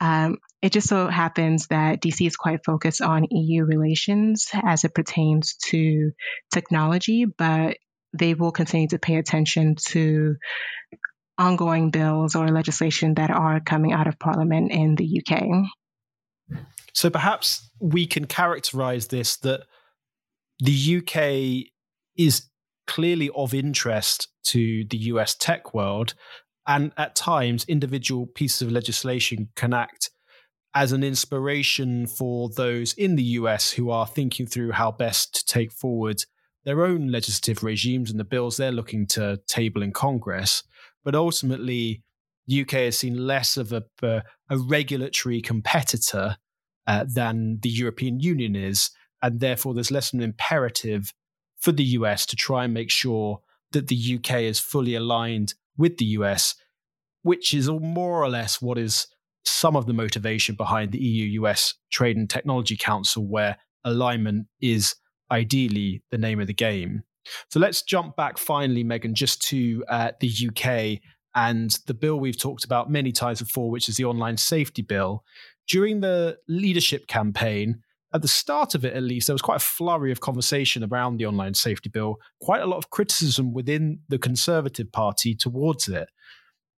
Um, 0.00 0.38
it 0.62 0.72
just 0.72 0.88
so 0.88 1.08
happens 1.08 1.66
that 1.66 2.00
DC 2.00 2.26
is 2.26 2.36
quite 2.36 2.64
focused 2.64 3.02
on 3.02 3.26
EU 3.30 3.64
relations 3.64 4.48
as 4.64 4.84
it 4.84 4.94
pertains 4.94 5.56
to 5.66 6.12
technology, 6.50 7.26
but 7.26 7.76
they 8.18 8.32
will 8.32 8.52
continue 8.52 8.88
to 8.88 8.98
pay 8.98 9.16
attention 9.16 9.74
to 9.88 10.36
ongoing 11.38 11.90
bills 11.90 12.34
or 12.34 12.48
legislation 12.48 13.14
that 13.14 13.30
are 13.30 13.60
coming 13.60 13.92
out 13.92 14.06
of 14.06 14.18
Parliament 14.18 14.72
in 14.72 14.94
the 14.94 15.22
UK. 15.22 15.66
So 16.92 17.10
perhaps 17.10 17.68
we 17.80 18.06
can 18.06 18.26
characterize 18.26 19.08
this 19.08 19.36
that 19.38 19.64
the 20.58 20.96
UK 20.98 21.70
is 22.16 22.48
clearly 22.86 23.30
of 23.34 23.52
interest 23.52 24.28
to 24.44 24.84
the 24.88 24.96
US 24.98 25.34
tech 25.34 25.74
world. 25.74 26.14
And 26.66 26.92
at 26.96 27.14
times, 27.14 27.64
individual 27.68 28.26
pieces 28.26 28.62
of 28.62 28.72
legislation 28.72 29.48
can 29.56 29.74
act 29.74 30.10
as 30.74 30.92
an 30.92 31.02
inspiration 31.02 32.06
for 32.06 32.48
those 32.50 32.92
in 32.94 33.16
the 33.16 33.22
US 33.22 33.72
who 33.72 33.90
are 33.90 34.06
thinking 34.06 34.46
through 34.46 34.72
how 34.72 34.90
best 34.90 35.34
to 35.34 35.44
take 35.44 35.72
forward 35.72 36.22
their 36.64 36.84
own 36.84 37.08
legislative 37.08 37.62
regimes 37.62 38.10
and 38.10 38.18
the 38.18 38.24
bills 38.24 38.56
they're 38.56 38.72
looking 38.72 39.06
to 39.06 39.40
table 39.46 39.82
in 39.82 39.92
Congress. 39.92 40.64
But 41.06 41.14
ultimately, 41.14 42.02
the 42.48 42.62
UK 42.62 42.72
has 42.72 42.98
seen 42.98 43.28
less 43.28 43.56
of 43.56 43.72
a, 43.72 43.84
a, 44.02 44.24
a 44.50 44.58
regulatory 44.58 45.40
competitor 45.40 46.36
uh, 46.88 47.04
than 47.08 47.60
the 47.62 47.68
European 47.68 48.18
Union 48.18 48.56
is. 48.56 48.90
And 49.22 49.38
therefore, 49.38 49.72
there's 49.72 49.92
less 49.92 50.12
of 50.12 50.18
an 50.18 50.24
imperative 50.24 51.14
for 51.60 51.70
the 51.70 51.84
US 51.84 52.26
to 52.26 52.36
try 52.36 52.64
and 52.64 52.74
make 52.74 52.90
sure 52.90 53.40
that 53.70 53.86
the 53.86 54.18
UK 54.18 54.42
is 54.42 54.58
fully 54.58 54.96
aligned 54.96 55.54
with 55.78 55.98
the 55.98 56.06
US, 56.06 56.56
which 57.22 57.54
is 57.54 57.70
more 57.70 58.20
or 58.20 58.28
less 58.28 58.60
what 58.60 58.76
is 58.76 59.06
some 59.44 59.76
of 59.76 59.86
the 59.86 59.92
motivation 59.92 60.56
behind 60.56 60.90
the 60.90 60.98
EU 60.98 61.42
US 61.42 61.74
Trade 61.92 62.16
and 62.16 62.28
Technology 62.28 62.76
Council, 62.76 63.24
where 63.24 63.58
alignment 63.84 64.48
is 64.60 64.96
ideally 65.30 66.02
the 66.10 66.18
name 66.18 66.40
of 66.40 66.48
the 66.48 66.54
game. 66.54 67.04
So 67.50 67.60
let's 67.60 67.82
jump 67.82 68.16
back 68.16 68.38
finally, 68.38 68.84
Megan, 68.84 69.14
just 69.14 69.42
to 69.48 69.84
uh, 69.88 70.12
the 70.20 70.48
UK 70.48 71.00
and 71.34 71.78
the 71.86 71.94
bill 71.94 72.18
we've 72.18 72.38
talked 72.38 72.64
about 72.64 72.90
many 72.90 73.12
times 73.12 73.40
before, 73.40 73.70
which 73.70 73.88
is 73.88 73.96
the 73.96 74.04
online 74.04 74.36
safety 74.36 74.82
bill. 74.82 75.22
During 75.68 76.00
the 76.00 76.38
leadership 76.48 77.06
campaign, 77.06 77.82
at 78.14 78.22
the 78.22 78.28
start 78.28 78.74
of 78.74 78.84
it 78.84 78.94
at 78.94 79.02
least, 79.02 79.26
there 79.26 79.34
was 79.34 79.42
quite 79.42 79.60
a 79.60 79.64
flurry 79.64 80.10
of 80.10 80.20
conversation 80.20 80.82
around 80.82 81.18
the 81.18 81.26
online 81.26 81.54
safety 81.54 81.90
bill, 81.90 82.16
quite 82.40 82.62
a 82.62 82.66
lot 82.66 82.78
of 82.78 82.90
criticism 82.90 83.52
within 83.52 84.00
the 84.08 84.18
Conservative 84.18 84.90
Party 84.92 85.34
towards 85.34 85.88
it. 85.88 86.08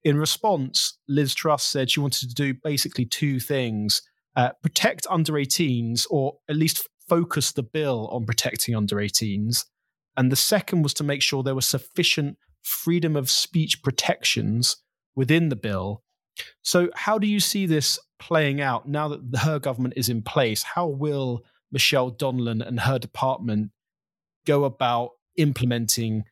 In 0.03 0.17
response, 0.17 0.97
Liz 1.07 1.35
Truss 1.35 1.63
said 1.63 1.91
she 1.91 1.99
wanted 1.99 2.29
to 2.29 2.33
do 2.35 2.53
basically 2.63 3.05
two 3.05 3.39
things 3.39 4.01
uh, 4.35 4.51
protect 4.61 5.05
under 5.09 5.33
18s, 5.33 6.05
or 6.09 6.37
at 6.49 6.55
least 6.55 6.87
focus 7.09 7.51
the 7.51 7.63
bill 7.63 8.07
on 8.11 8.25
protecting 8.25 8.75
under 8.75 8.97
18s, 8.97 9.65
and 10.17 10.31
the 10.31 10.35
second 10.35 10.81
was 10.81 10.93
to 10.95 11.03
make 11.03 11.21
sure 11.21 11.43
there 11.43 11.55
were 11.55 11.61
sufficient 11.61 12.37
freedom 12.63 13.15
of 13.15 13.29
speech 13.29 13.81
protections 13.83 14.77
within 15.15 15.49
the 15.49 15.55
bill. 15.55 16.03
So, 16.63 16.89
how 16.95 17.17
do 17.17 17.27
you 17.27 17.39
see 17.39 17.65
this 17.65 17.99
playing 18.19 18.59
out 18.61 18.87
now 18.87 19.07
that 19.07 19.39
her 19.39 19.59
government 19.59 19.93
is 19.95 20.09
in 20.09 20.21
place? 20.21 20.63
How 20.63 20.87
will 20.87 21.43
Michelle 21.71 22.11
Donelan 22.11 22.65
and 22.65 22.81
her 22.81 22.99
department 22.99 23.71
go 24.45 24.63
about 24.63 25.11
implementing 25.37 26.23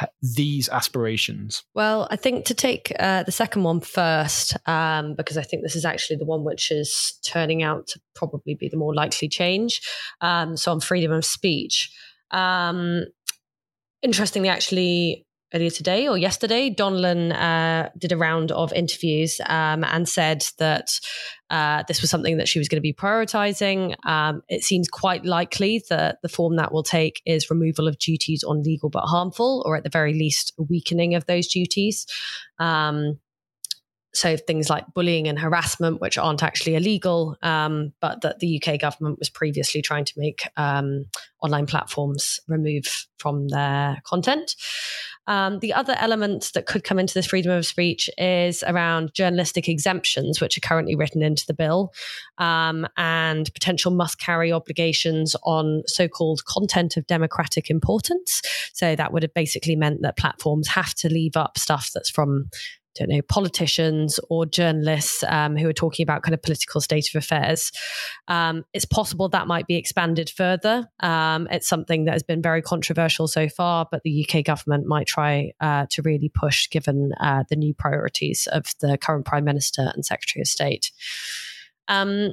uh, 0.00 0.06
these 0.20 0.68
aspirations? 0.68 1.62
Well, 1.74 2.08
I 2.10 2.16
think 2.16 2.44
to 2.46 2.54
take 2.54 2.92
uh, 2.98 3.22
the 3.22 3.32
second 3.32 3.62
one 3.62 3.80
first, 3.80 4.56
um, 4.66 5.14
because 5.16 5.38
I 5.38 5.42
think 5.42 5.62
this 5.62 5.76
is 5.76 5.84
actually 5.84 6.16
the 6.16 6.24
one 6.26 6.44
which 6.44 6.70
is 6.70 7.18
turning 7.24 7.62
out 7.62 7.86
to 7.88 8.00
probably 8.14 8.54
be 8.54 8.68
the 8.68 8.76
more 8.76 8.94
likely 8.94 9.28
change. 9.28 9.80
Um, 10.20 10.56
so, 10.56 10.72
on 10.72 10.80
freedom 10.80 11.12
of 11.12 11.24
speech. 11.24 11.90
Um, 12.30 13.04
interestingly, 14.04 14.48
actually, 14.48 15.26
earlier 15.54 15.70
today 15.70 16.08
or 16.08 16.18
yesterday, 16.18 16.68
Donelan 16.68 17.32
uh, 17.32 17.88
did 17.96 18.12
a 18.12 18.16
round 18.16 18.50
of 18.50 18.72
interviews 18.72 19.40
um, 19.46 19.84
and 19.84 20.08
said 20.08 20.44
that 20.58 20.88
uh, 21.48 21.84
this 21.86 22.00
was 22.00 22.10
something 22.10 22.38
that 22.38 22.48
she 22.48 22.58
was 22.58 22.68
going 22.68 22.78
to 22.78 22.82
be 22.82 22.92
prioritizing. 22.92 23.94
Um, 24.04 24.42
it 24.48 24.64
seems 24.64 24.88
quite 24.88 25.24
likely 25.24 25.82
that 25.90 26.18
the 26.22 26.28
form 26.28 26.56
that 26.56 26.72
will 26.72 26.82
take 26.82 27.22
is 27.24 27.50
removal 27.50 27.86
of 27.86 27.98
duties 27.98 28.42
on 28.42 28.62
legal 28.62 28.90
but 28.90 29.04
harmful, 29.04 29.62
or 29.64 29.76
at 29.76 29.84
the 29.84 29.90
very 29.90 30.12
least, 30.12 30.52
weakening 30.58 31.14
of 31.14 31.26
those 31.26 31.46
duties. 31.46 32.06
Um, 32.58 33.20
so 34.14 34.36
things 34.36 34.70
like 34.70 34.84
bullying 34.94 35.28
and 35.28 35.38
harassment, 35.38 36.00
which 36.00 36.16
aren't 36.16 36.42
actually 36.42 36.76
illegal, 36.76 37.36
um, 37.42 37.92
but 38.00 38.20
that 38.22 38.38
the 38.38 38.62
UK 38.62 38.80
government 38.80 39.18
was 39.18 39.28
previously 39.28 39.82
trying 39.82 40.04
to 40.04 40.12
make 40.16 40.48
um, 40.56 41.04
online 41.42 41.66
platforms 41.66 42.40
remove 42.48 43.06
from 43.18 43.48
their 43.48 44.00
content. 44.04 44.54
Um, 45.26 45.60
the 45.60 45.72
other 45.72 45.96
element 45.98 46.50
that 46.54 46.66
could 46.66 46.84
come 46.84 46.98
into 46.98 47.14
this 47.14 47.26
freedom 47.26 47.52
of 47.52 47.64
speech 47.64 48.10
is 48.18 48.62
around 48.66 49.14
journalistic 49.14 49.68
exemptions, 49.68 50.40
which 50.40 50.56
are 50.56 50.60
currently 50.60 50.94
written 50.94 51.22
into 51.22 51.46
the 51.46 51.54
bill, 51.54 51.92
um, 52.38 52.86
and 52.96 53.52
potential 53.54 53.90
must 53.90 54.18
carry 54.18 54.52
obligations 54.52 55.34
on 55.42 55.82
so 55.86 56.08
called 56.08 56.44
content 56.44 56.96
of 56.96 57.06
democratic 57.06 57.70
importance. 57.70 58.42
So 58.74 58.94
that 58.96 59.12
would 59.12 59.22
have 59.22 59.34
basically 59.34 59.76
meant 59.76 60.02
that 60.02 60.18
platforms 60.18 60.68
have 60.68 60.94
to 60.96 61.08
leave 61.08 61.36
up 61.36 61.58
stuff 61.58 61.90
that's 61.94 62.10
from 62.10 62.50
don't 62.94 63.08
know, 63.08 63.22
politicians 63.22 64.20
or 64.30 64.46
journalists 64.46 65.24
um, 65.28 65.56
who 65.56 65.68
are 65.68 65.74
talking 65.74 66.02
about 66.02 66.22
kind 66.22 66.34
of 66.34 66.42
political 66.42 66.80
state 66.80 67.08
of 67.08 67.18
affairs. 67.18 67.72
Um, 68.28 68.64
it's 68.72 68.84
possible 68.84 69.28
that 69.28 69.46
might 69.46 69.66
be 69.66 69.76
expanded 69.76 70.30
further. 70.30 70.88
Um, 71.00 71.48
it's 71.50 71.68
something 71.68 72.04
that 72.04 72.12
has 72.12 72.22
been 72.22 72.42
very 72.42 72.62
controversial 72.62 73.28
so 73.28 73.48
far, 73.48 73.86
but 73.90 74.02
the 74.02 74.26
UK 74.26 74.44
government 74.44 74.86
might 74.86 75.06
try 75.06 75.52
uh, 75.60 75.86
to 75.90 76.02
really 76.02 76.30
push 76.34 76.68
given 76.70 77.12
uh, 77.20 77.44
the 77.48 77.56
new 77.56 77.74
priorities 77.74 78.48
of 78.52 78.66
the 78.80 78.98
current 78.98 79.24
Prime 79.24 79.44
Minister 79.44 79.90
and 79.94 80.04
Secretary 80.04 80.42
of 80.42 80.48
State. 80.48 80.90
Um, 81.88 82.32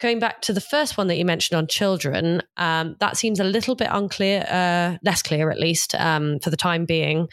going 0.00 0.18
back 0.18 0.40
to 0.42 0.52
the 0.52 0.60
first 0.60 0.96
one 0.96 1.06
that 1.08 1.16
you 1.16 1.24
mentioned 1.24 1.58
on 1.58 1.66
children, 1.66 2.42
um, 2.56 2.96
that 3.00 3.16
seems 3.16 3.38
a 3.38 3.44
little 3.44 3.74
bit 3.74 3.88
unclear, 3.90 4.44
uh, 4.48 4.96
less 5.04 5.22
clear 5.22 5.50
at 5.50 5.60
least 5.60 5.94
um, 5.94 6.38
for 6.40 6.50
the 6.50 6.56
time 6.56 6.86
being. 6.86 7.28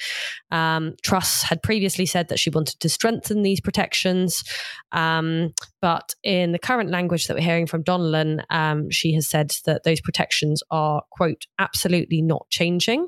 Um, 0.52 0.96
Truss 1.02 1.44
had 1.44 1.64
previously 1.64 2.06
said 2.06 2.28
that 2.28 2.40
she 2.40 2.50
wanted 2.50 2.80
to 2.82 2.90
strengthen 2.90 3.42
these 3.42 3.62
protections, 3.62 4.44
um, 4.92 5.54
but 5.82 6.14
in 6.24 6.52
the 6.52 6.60
current 6.60 6.90
language 6.90 7.28
that 7.28 7.36
we're 7.36 7.44
hearing 7.44 7.68
from 7.68 7.84
Donelan, 7.84 8.44
um, 8.50 8.90
she 8.92 9.14
has 9.14 9.28
said 9.28 9.52
that 9.66 9.84
those 9.84 10.02
protections 10.02 10.62
are, 10.70 11.04
quote, 11.12 11.46
absolutely 11.60 12.22
not 12.22 12.48
changing. 12.50 13.08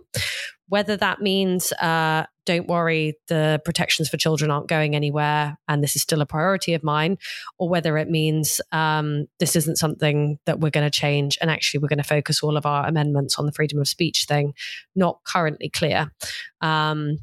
Whether 0.67 0.95
that 0.97 1.19
means, 1.19 1.71
uh, 1.73 2.25
don't 2.49 2.67
worry, 2.67 3.13
the 3.27 3.61
protections 3.63 4.09
for 4.09 4.17
children 4.17 4.49
aren't 4.49 4.67
going 4.67 4.95
anywhere 4.95 5.55
and 5.67 5.83
this 5.83 5.95
is 5.95 6.01
still 6.01 6.19
a 6.19 6.25
priority 6.25 6.73
of 6.73 6.81
mine, 6.81 7.15
or 7.59 7.69
whether 7.69 7.95
it 7.95 8.09
means 8.09 8.59
um, 8.71 9.27
this 9.37 9.55
isn't 9.55 9.75
something 9.75 10.39
that 10.47 10.59
we're 10.59 10.71
going 10.71 10.89
to 10.89 10.89
change 10.89 11.37
and 11.41 11.51
actually 11.51 11.79
we're 11.79 11.87
going 11.87 11.97
to 11.97 12.03
focus 12.03 12.41
all 12.41 12.57
of 12.57 12.65
our 12.65 12.87
amendments 12.87 13.37
on 13.37 13.45
the 13.45 13.51
freedom 13.51 13.77
of 13.77 13.87
speech 13.87 14.25
thing, 14.27 14.55
not 14.95 15.19
currently 15.25 15.69
clear. 15.69 16.11
Um, 16.59 17.19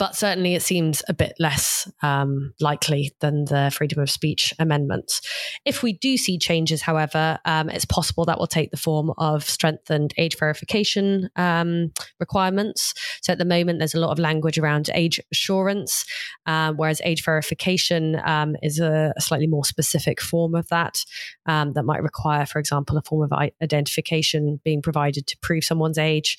but 0.00 0.16
certainly 0.16 0.54
it 0.54 0.62
seems 0.62 1.02
a 1.08 1.12
bit 1.12 1.34
less 1.38 1.86
um, 2.00 2.54
likely 2.58 3.12
than 3.20 3.44
the 3.44 3.70
freedom 3.70 4.00
of 4.00 4.10
speech 4.10 4.54
amendments. 4.58 5.20
If 5.66 5.82
we 5.82 5.92
do 5.92 6.16
see 6.16 6.38
changes, 6.38 6.80
however, 6.80 7.38
um, 7.44 7.68
it's 7.68 7.84
possible 7.84 8.24
that 8.24 8.38
will 8.38 8.46
take 8.46 8.70
the 8.70 8.78
form 8.78 9.12
of 9.18 9.44
strengthened 9.44 10.14
age 10.16 10.38
verification 10.38 11.28
um, 11.36 11.92
requirements. 12.18 12.94
So 13.20 13.34
at 13.34 13.38
the 13.38 13.44
moment, 13.44 13.78
there's 13.78 13.92
a 13.92 14.00
lot 14.00 14.10
of 14.10 14.18
language 14.18 14.58
around 14.58 14.88
age 14.94 15.20
assurance, 15.30 16.06
uh, 16.46 16.72
whereas 16.72 17.02
age 17.04 17.22
verification 17.22 18.22
um, 18.24 18.56
is 18.62 18.80
a, 18.80 19.12
a, 19.14 19.20
slightly 19.20 19.48
more 19.48 19.66
specific 19.66 20.22
form 20.22 20.54
of 20.54 20.66
that 20.68 21.04
um, 21.44 21.74
that 21.74 21.82
might 21.82 22.02
require, 22.02 22.46
for 22.46 22.58
example, 22.58 22.96
a 22.96 23.02
form 23.02 23.30
of 23.30 23.38
identification 23.62 24.60
being 24.64 24.80
provided 24.80 25.26
to 25.26 25.36
prove 25.42 25.62
someone's 25.62 25.98
age, 25.98 26.38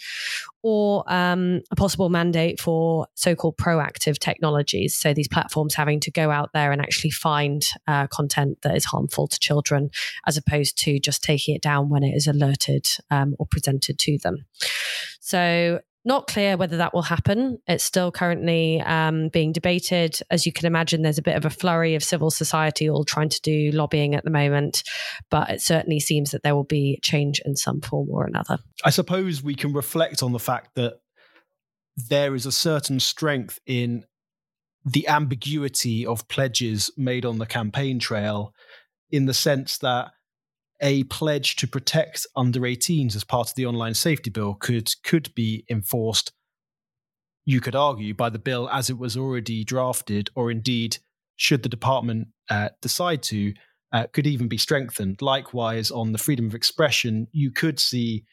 or 0.64 1.04
a 1.08 1.76
possible 1.76 2.10
mandate 2.10 2.60
for 2.60 3.08
proactive 3.52 4.18
technologies. 4.18 4.96
So 4.96 5.14
these 5.14 5.28
platforms 5.28 5.76
having 5.76 6.00
to 6.02 6.12
go 6.12 6.32
out 6.32 6.52
there 6.54 6.72
and 6.72 6.82
actually 6.82 7.12
find 7.12 7.66
uh, 7.88 8.08
content 8.08 8.60
that 8.62 8.76
is 8.76 8.86
harmful 8.86 9.28
to 9.28 9.40
children, 9.40 9.90
as 10.28 10.38
opposed 10.38 10.78
to 10.84 11.00
just 11.00 11.24
taking 11.24 11.56
it 11.56 11.62
down 11.62 11.90
when 11.90 12.04
it 12.04 12.16
is 12.16 12.28
alerted 12.28 12.88
um, 13.10 13.36
or 13.40 13.46
presented 13.46 14.00
to 14.00 14.18
them. 14.20 14.46
So 15.20 15.80
not 16.04 16.28
clear 16.28 16.58
whether 16.58 16.78
that 16.78 16.94
will 16.94 17.04
happen. 17.04 17.60
It's 17.68 17.84
still 17.84 18.12
currently 18.12 18.82
um, 18.82 19.30
being 19.30 19.52
debated. 19.52 20.18
As 20.32 20.46
you 20.46 20.52
can 20.52 20.66
imagine, 20.66 21.04
there's 21.04 21.20
a 21.20 21.24
bit 21.24 21.36
of 21.38 21.46
a 21.46 21.50
flurry 21.50 21.94
of 21.94 22.04
civil 22.04 22.32
society 22.32 22.90
all 22.90 23.04
trying 23.04 23.30
to 23.30 23.42
do 23.42 23.72
lobbying 23.72 24.16
at 24.16 24.24
the 24.24 24.32
moment, 24.32 24.84
but 25.30 25.52
it 25.52 25.62
certainly 25.62 26.00
seems 26.00 26.32
that 26.32 26.42
there 26.42 26.56
will 26.56 26.64
be 26.64 27.00
change 27.04 27.40
in 27.46 27.56
some 27.56 27.82
form 27.82 28.10
or 28.10 28.26
another. 28.26 28.58
I 28.84 28.90
suppose 28.90 29.44
we 29.44 29.54
can 29.54 29.74
reflect 29.74 30.24
on 30.24 30.32
the 30.32 30.40
fact 30.40 30.74
that 30.76 31.02
there 32.10 32.36
is 32.36 32.46
a 32.46 32.52
certain 32.52 33.00
strength 33.00 33.60
in 33.66 34.06
the 34.86 35.08
ambiguity 35.08 36.06
of 36.06 36.28
pledges 36.28 36.90
made 36.98 37.26
on 37.26 37.38
the 37.38 37.46
campaign 37.46 38.00
trail 38.00 38.54
in 39.12 39.26
the 39.26 39.34
sense 39.34 39.78
that 39.80 40.12
a 40.82 41.04
pledge 41.06 41.56
to 41.58 41.68
protect 41.68 42.26
under 42.36 42.62
18s 42.62 43.16
as 43.16 43.24
part 43.24 43.50
of 43.50 43.56
the 43.56 43.66
online 43.66 43.94
safety 43.94 44.32
bill 44.32 44.56
could 44.56 44.90
could 45.04 45.34
be 45.36 45.64
enforced 45.70 46.32
you 47.46 47.60
could 47.60 47.76
argue 47.76 48.14
by 48.14 48.30
the 48.30 48.40
bill 48.40 48.70
as 48.70 48.90
it 48.90 48.98
was 48.98 49.18
already 49.18 49.64
drafted 49.64 50.30
or 50.36 50.52
indeed 50.52 50.98
should 51.36 51.64
the 51.64 51.70
department 51.70 52.28
uh, 52.50 52.70
decide 52.82 53.24
to 53.24 53.54
uh, 53.94 54.08
could 54.14 54.26
even 54.26 54.48
be 54.48 54.58
strengthened. 54.58 55.22
Likewise 55.22 55.92
on 55.92 56.12
the 56.12 56.18
freedom 56.18 56.46
of 56.46 56.56
expression 56.56 57.28
you 57.32 57.52
could 57.52 57.80
see 57.80 58.24